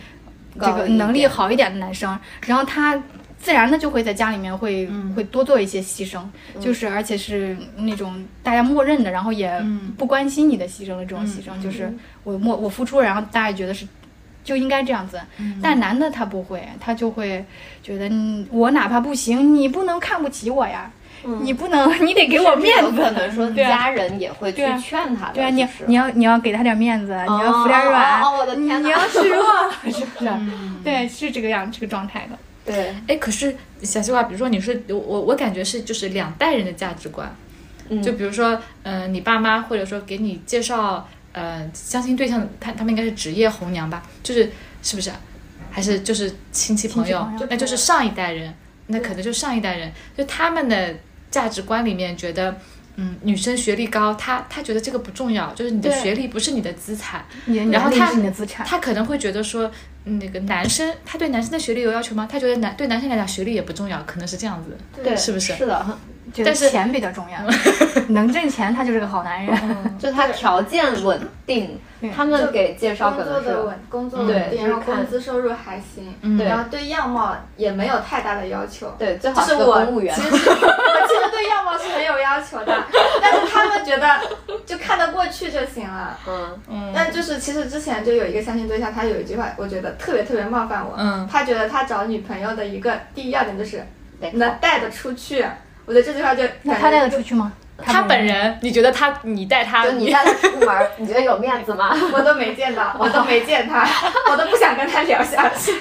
[0.54, 3.00] 这个能力好一点的男生，然后他
[3.38, 6.22] 自然的就会在家里面会、会多做一些牺牲，
[6.60, 9.62] 就是而且是那种大家默认的，然后也
[9.96, 11.92] 不关心你的牺牲的这种牺牲，就是
[12.24, 13.86] 我默我付出，然后大家也觉得是。
[14.42, 15.20] 就应该这样子，
[15.62, 17.44] 但男的他不会，他就会
[17.82, 20.90] 觉得嗯我哪怕不行，你不能看不起我呀，
[21.42, 23.00] 你不能， 你得给我面子。
[23.00, 23.10] 可。
[23.10, 28.76] 能说家人也会去劝他的，对啊，你你要你要给他点面子，你要服点软，哦哦哦我的天哪。
[28.78, 29.44] 你你要示弱，
[29.92, 30.30] 是不是？
[30.84, 32.38] 对，是这个样这个状态的。
[32.64, 37.34] 对，哎，可是小西瓜，比如说你说我我我感觉是就是两代人的价值观，
[37.88, 38.02] 嗯。
[38.02, 44.02] 就比如说，嗯、你爸妈或者说给你介绍，呃，相亲对象，他他们应该是职业红娘吧？
[44.22, 44.50] 就是
[44.82, 45.10] 是不是？
[45.72, 47.18] 还是就是亲戚朋友？
[47.18, 48.54] 亲戚朋友，那就是上一代人，
[48.88, 50.94] 那可能就上一代人，就他们的
[51.30, 52.56] 价值观里面觉得，
[52.96, 57.24] 嗯，女生学历高，她她觉得这个不重要，就是你的学历不是你的资产。
[57.70, 59.70] 然后他年龄是你的资产，他可能会觉得说，
[60.04, 62.28] 嗯那个男生他对男生的学历有要求吗？
[62.30, 64.76] 他觉得男对男生来讲学历也不重要，可能是这样子。
[65.02, 65.98] 对，是不是是的，
[66.44, 67.38] 但是钱比较重要，
[68.08, 69.56] 能挣钱他就是个好男人。
[69.98, 71.78] 就他条件稳定，
[72.14, 78.94] 他们给介绍工可能是作的稳，工作稳定，然后工资收入还行，然后对样貌也没有太大的要求。
[78.98, 80.22] 对，最好个就是我公务员其。
[80.22, 82.84] 实 我其实对样貌是很有要求的，
[83.20, 84.08] 但是他们觉得
[84.64, 86.18] 就看得过去就行了。
[86.26, 90.94] 嗯，嗯但就是其实之前就有一个相亲对象，他有一句话，我觉得特别特别冒犯我。
[90.96, 93.84] 嗯他觉得他找女朋友的一个第一要点就是
[94.32, 95.44] 能带得出去。
[95.90, 97.52] 我觉得这句话就那他带得出去吗？
[97.84, 101.90] 他本人，你觉得他你带他，就你带他出门，你觉得有面子吗？
[102.14, 103.84] 我都没见到，我都没见他，
[104.30, 105.72] 我都不想跟他聊下去。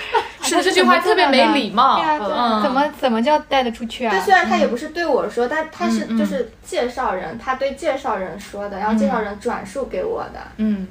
[0.40, 1.96] 是的，这句话特别没礼貌。
[1.96, 4.10] 对啊，嗯怎么怎么叫带得出去啊？
[4.14, 10.88] 但虽然他也不是对我说，但他是就是介绍人，他对介绍人说的，然后介绍人转述给我的，嗯，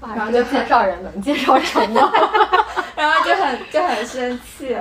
[0.00, 2.10] 然后就介绍人能介绍成吗？
[2.96, 4.74] 然后就很就很生气。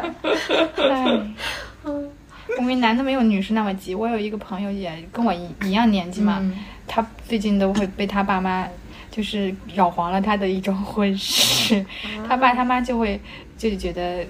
[2.48, 3.94] 哎，我们男的没有女生那么急。
[3.96, 6.54] 我有一个朋友也跟我一一样年纪嘛，嗯
[6.88, 8.68] 他最近都会被他爸妈
[9.10, 11.84] 就是扰黄了他的一种婚事，
[12.28, 13.20] 他爸他妈就会
[13.58, 14.24] 就觉得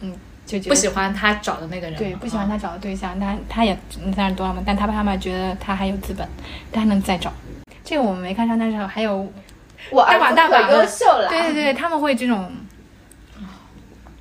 [0.00, 0.12] 嗯
[0.44, 3.78] 就觉得不喜欢他找的那个人，对不喜欢他找的对象，他他也
[4.16, 6.26] 三十多了嘛，但他爸妈觉得他还有资本，
[6.72, 7.32] 他还能再找。
[7.84, 9.32] 这个我们没看上，但是还有
[9.90, 11.28] 我儿大把子大把的可优秀了。
[11.28, 12.50] 对对对，他们会这种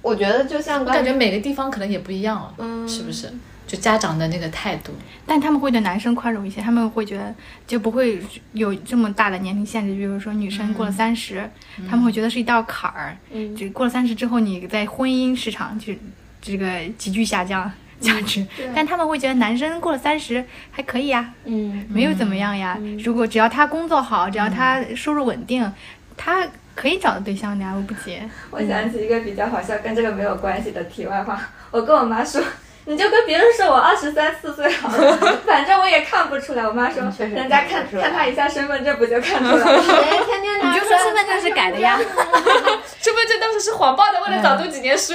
[0.01, 2.87] 我觉得就像刚我感觉每个地方可能也不一样了，嗯。
[2.87, 3.31] 是不是？
[3.67, 4.91] 就家长的那个态度，
[5.27, 7.31] 但他们会对男生宽容一些，他们会觉得
[7.67, 8.19] 就不会
[8.53, 9.93] 有这么大的年龄限制。
[9.93, 11.47] 比如说女生过了三十、
[11.87, 13.55] 他们会觉得是一道坎儿，嗯。
[13.55, 15.93] 就过了三十之后，你在婚姻市场就
[16.41, 17.71] 这个急剧下降
[18.01, 18.43] 价值。
[18.73, 22.75] 但他们会觉得男生过了三十还可以呀，嗯，没有怎么样呀。
[23.03, 25.71] 如果只要他工作好，只要他收入稳定，
[26.17, 26.43] 他
[26.79, 28.23] 可以找的对象的呀，我不结。
[28.51, 31.41] 我想起一个比较好笑，跟这个没有关系的题外话。
[31.71, 32.41] 我跟我妈说，
[32.85, 36.65] 你就跟别人说我二十三四岁好了， 反正我也看不出来。
[36.65, 39.83] 我妈说嗯确，实人家看看他一下身份证不就看出来了？
[39.83, 39.93] 谁
[40.25, 41.97] 天天拿你就说身份证是改的呀，
[43.01, 45.13] 身份证当时是谎报的，为了早读几年书。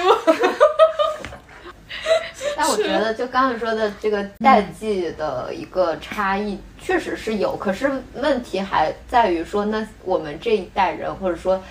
[2.56, 7.56] 但我觉得，就刚才说的这个代际的一个差异，确实是有。
[7.56, 11.62] 可是问题还在于说，那我们这一代人，或者说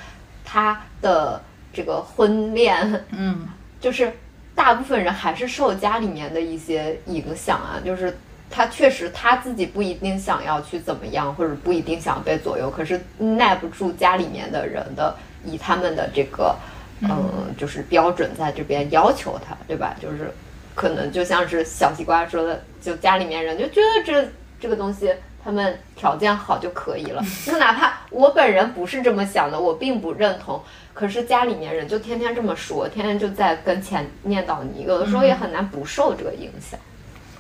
[0.44, 1.42] 他的
[1.72, 3.48] 这个婚恋，嗯，
[3.80, 4.12] 就是
[4.56, 8.18] 大部分人还是受家里面的一些影响啊，就是。
[8.56, 16.56] 他确实他自己不一定想要去怎么样，或者不一定想被左右，可是耐不住家里面的人的以他们的这个，
[17.02, 19.96] 嗯、就是标准在这边要求他，对吧？
[20.00, 20.32] 就是
[20.76, 24.30] 可能就像是小西瓜说的，就家里面人就觉得这
[24.64, 25.14] 这个东西
[25.44, 27.22] 他们条件好就可以了。
[27.48, 30.64] 那哪怕我本人不是这么想的，我并不认同，
[30.94, 36.80] 可是家里面人就天天这么说，天天就在跟前念叨你，有的时候也很难不受这个影响。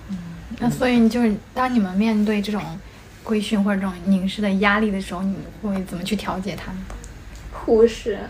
[0.10, 0.18] 嗯
[0.60, 2.62] 那所以你就是当你们面对这种
[3.24, 6.80] 规训或者这种凝视的压力的时候，你会怎么去调节它呢？
[7.54, 8.20] 忽视。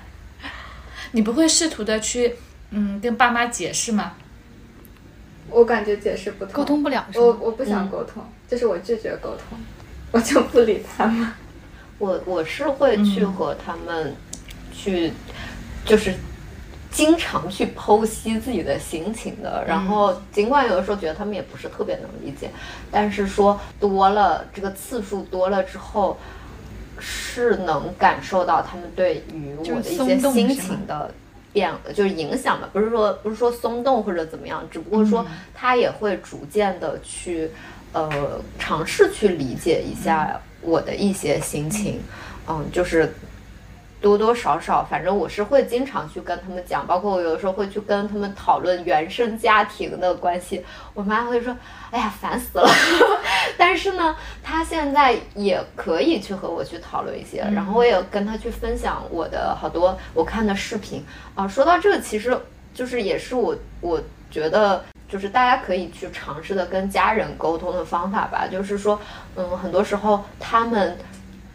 [1.12, 2.36] 你不会试图的去，
[2.72, 4.12] 嗯，跟爸妈解释吗？
[5.50, 7.24] 我感觉解释不通，沟通不了是吗？
[7.24, 9.58] 我我不想沟通，就是我拒绝沟通，
[10.12, 11.28] 我就不理他们。
[11.98, 14.14] 我我是会去和他们
[14.72, 15.12] 去，
[15.84, 16.14] 就是
[16.90, 19.62] 经常去剖析自己的心情的。
[19.68, 22.50] 然后尽管有的时候觉得他们也不是特别能理解，
[22.90, 26.16] 但是说多了这个次数多了之后，
[26.98, 31.12] 是能感受到他们对于我的一些心情的。
[31.52, 37.50] 变就是影响吧，不是说不是说松动或者怎么样，只不过说他也会逐渐的去，
[37.92, 42.00] 呃，尝试去理解一下我的一些心情，
[42.48, 43.12] 嗯，就是
[44.00, 50.64] 多多少少，反正我是会经常去跟他们讲，包括我有的时候会去跟他们讨论原生家庭的关系，
[50.94, 51.54] 我妈会说，
[51.90, 52.68] 哎呀，烦死了。
[53.58, 61.04] 但是呢，她现在也可以去和我去讨论一些，然后我也跟她去分享我的好多我看的视频
[61.34, 61.46] 啊。
[61.46, 62.38] 说到这个，其实
[62.72, 64.00] 就是也是我我
[64.30, 64.82] 觉得。
[65.10, 68.96] 就是大家可以去尝试的跟家人沟通的方法吧，就是说，
[69.34, 70.96] 嗯，很多时候他们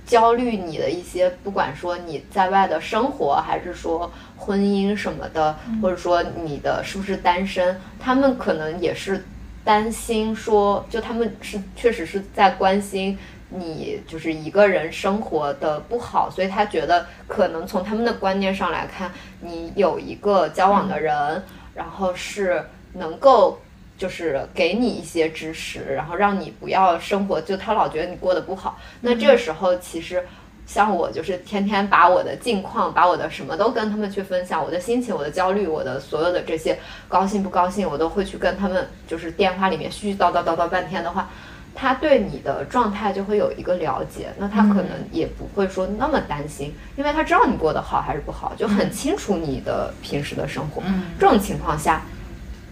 [0.06, 9.26] 焦虑你的一些，不管说你在外的生活，还是说婚姻什么的，或者说你的是不是单身，他们可能也是
[9.64, 13.18] 担心说，就他们是确实是在关心
[13.50, 19.12] 你就是一个人生活的不好，所以他觉得可能从他们的观念上来看，
[19.42, 22.64] 你有一个交往的人，然后是
[22.94, 23.60] 能够
[23.98, 28.80] 就是给你一些支持，然后让你不要生活就他老觉得你过得不好。
[29.02, 30.26] 那这个时候其实。
[30.68, 36.76] 像我就是天天把我的近况，把我的什么都跟他们去分享，我的心情、我的焦虑、我的所有的这些
[37.08, 41.30] 高兴不高兴，我都会去跟他们，就是电话里面絮絮叨叨叨叨半天的话，
[41.76, 50.82] 他对你的状态就会有一个了解，那他可能也不会说那么担心，因为他知道你过得好还是不好，就很清楚你的平时的生活。
[51.20, 52.02] 这种情况下，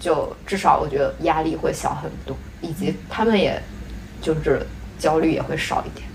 [0.04, 3.58] 就至少我觉得压力会小很多，以及他们也
[4.22, 4.62] 就是
[5.00, 6.06] 焦虑也会少一点。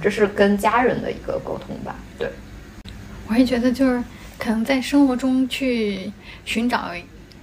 [0.00, 2.26] 这是跟家人的一个沟通吧，对。
[3.28, 4.02] 我也觉得就是
[4.38, 6.10] 可能在生活中去
[6.46, 6.90] 寻找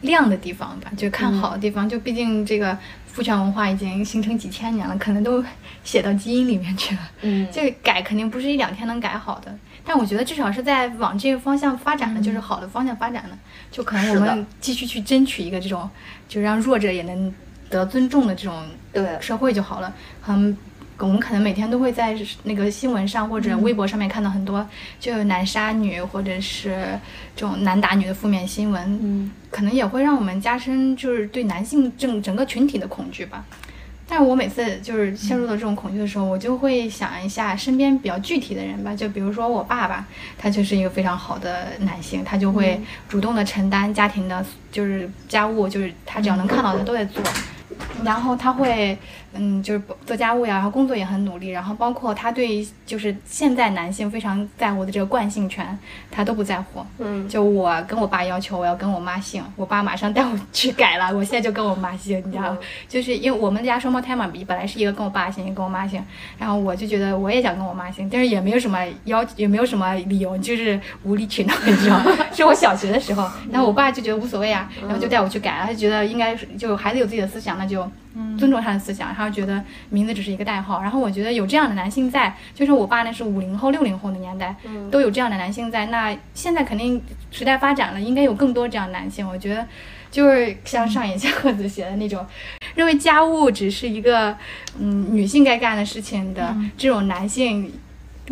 [0.01, 1.87] 亮的地方吧，就看好的地方。
[1.87, 2.75] 就毕竟这个
[3.05, 5.45] 父权文化已经形成几千年了，可能都
[5.83, 7.01] 写到基因里面去了。
[7.21, 9.55] 嗯，这个改肯定不是一两天能改好的，
[9.85, 13.37] 但我觉得至少是在往这个方向发展的，就是好的方向发展的。
[13.71, 15.89] 就可能我们继续去争取一个这种，
[16.27, 17.33] 就让弱者也能
[17.69, 19.93] 得尊重的这种对社会就好了。
[20.21, 20.57] 很。
[20.97, 24.65] 我们可能每天都会在那个新闻上或者微博上面看到很多，
[24.97, 26.97] 就有男杀女或者是
[27.35, 33.43] 这种男打女的负面新闻，嗯，可能也会让我们加深就是对男性整整个群体的恐惧吧。
[34.07, 40.05] 但是我每次就是陷入到这种恐惧的时候，我就会想一下身边比较具体的人吧，就比如说我爸爸，
[40.37, 42.79] 他就是一个非常好的男性，他就会
[43.09, 47.23] 主动的承担家庭的，就是家务，就是他只要能看到的都在做。
[48.03, 48.97] 然后他会，
[49.37, 55.77] 嗯，就是做家务呀，然后工作也很努力，然后包括他对就是现在男性非常在乎的这个惯性权，
[56.09, 56.85] 他都不在乎。
[56.99, 62.57] 嗯，就我跟我爸要求我要跟我妈姓，我爸马上带我去改了，我现在就跟我妈姓，你知道吗？
[62.87, 66.03] 就是因为我们家双胞胎嘛，比本来是一个跟我爸姓，一个跟我妈姓，
[66.37, 72.11] 然后我就觉得我也想跟我妈姓，但是也没有什么要，也没有什么理由，就是无理取闹，你知道吗？
[72.33, 77.85] 是我小学的时候，然后我爸就觉得无所谓啊，然后就带我去改了，他就觉得应该就孩子有自己的思想，那就。
[78.39, 80.81] 尊重他的思想，他觉得名字只是一个代号。
[80.81, 84.55] 然后我觉得有这样的男性在，就是我爸那是五零后、六零后的年代，
[84.91, 85.87] 都有这样的男性在。
[85.87, 89.27] 那现在肯定时代发展了，应该有更多这样的男性。
[89.27, 89.65] 我觉得
[90.11, 92.25] 就是像上野千鹤子写的那种，
[92.75, 94.37] 认为家务只是一个
[94.79, 97.73] 嗯女性该干的事情的这种男性。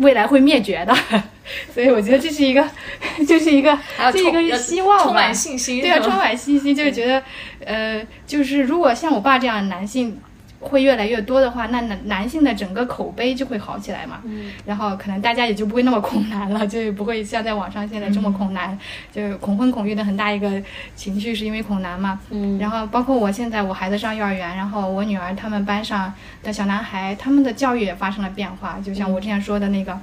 [0.00, 0.92] 未来会灭绝的，
[1.72, 2.68] 所以我觉得这是一个，
[3.28, 3.78] 就是一个，
[4.12, 5.04] 这一个希望吧。
[5.04, 7.22] 充满信心，对啊，充满信心，就是觉得，
[7.64, 10.18] 呃，就是如果像我爸这样的男性。
[10.64, 14.20] 会越来越多的话，那男男性的整个口碑就会好起来嘛。
[14.24, 14.50] 嗯。
[14.66, 18.76] 然后可能大家也就不会那么恐男了，就不会像在网上现在这么恐男，
[19.12, 20.62] 就是恐婚恐育的很大一个
[20.96, 22.18] 情绪是因为恐男嘛。
[22.30, 22.58] 嗯。
[22.58, 26.12] 然后包括我现在我孩子上幼儿园，然后我女儿他们班上
[26.42, 28.78] 的小男孩，他们的教育也发生了变化。
[28.84, 29.98] 就像我之前说的那个，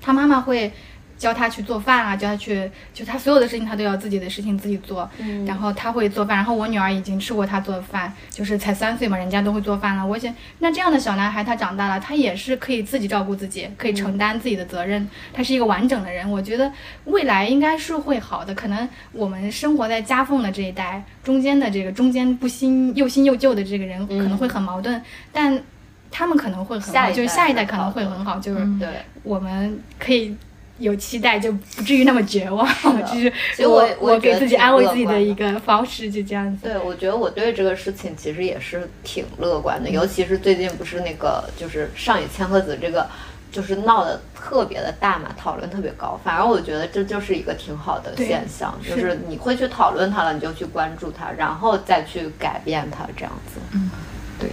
[0.00, 0.72] 他妈妈会。
[1.20, 5.08] 教他去做饭啊，教他去，就他所有的事情他都要自己的事情自己做。
[5.18, 10.06] 嗯，然后他会做饭，然后我女儿已经吃过他做的饭，就是才三岁嘛，人家都会做饭了。
[10.06, 16.28] 我想，那这样的小男孩他长大了，他也是可以自己照顾自己，可以承担自己的责任，他是一个完整的人。
[16.30, 16.72] 我觉得
[17.04, 18.54] 未来应该是会好的。
[18.54, 24.98] 可能我们生活在夹缝的这一代，中间的这个中间不新又新又旧的这个人可能会很矛盾，
[25.30, 25.62] 但
[26.10, 28.88] 他们可能会很好，就是下一代可能会很好，就是对，
[29.22, 30.34] 我们可以。
[30.80, 32.66] 有期待就不至于那么绝望，
[33.06, 36.62] 就是所以我我给自己安慰自己的一个方式，就这样子。
[36.62, 43.06] 对，我觉得我对这个事情其实也是挺乐观的，尤其是最近不是那个就是上野千鹤子这个，
[43.52, 46.18] 就是闹得特别的大嘛，讨论特别高。
[46.24, 53.60] 反而我觉得这就是一个挺好的现象，就是你会去讨论它了，你就去关注它，然后再去改变它，这样子。
[53.72, 53.90] 嗯，
[54.38, 54.48] 对，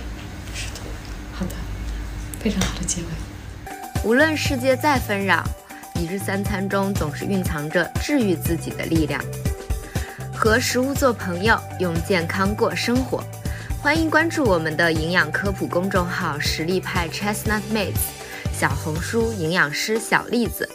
[0.54, 0.82] 是的，
[1.34, 1.52] 好的，
[2.40, 3.08] 非常好的结尾。
[4.04, 5.44] 无论世界再纷扰。
[6.00, 9.20] 一日三餐中总是蕴藏着治愈自己的力量。
[10.36, 13.24] 和食物做朋友，用健康过生活。
[13.82, 17.96] 欢迎关注我们的营养科普公众号“实力派 Chestnut Mates”，
[18.54, 20.70] 小红书营养师小栗子，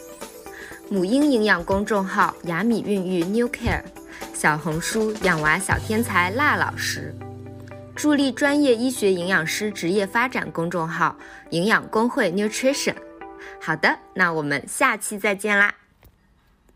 [0.89, 3.81] 母婴营养公众号“雅米孕育 New Care”，
[4.33, 7.15] 小红书养娃小天才辣老师，
[7.95, 11.15] 助力专业医学营养师职业发展公众号
[11.51, 12.95] “营养工会 Nutrition”。
[13.65, 15.73] 好的，那我们下期再见啦。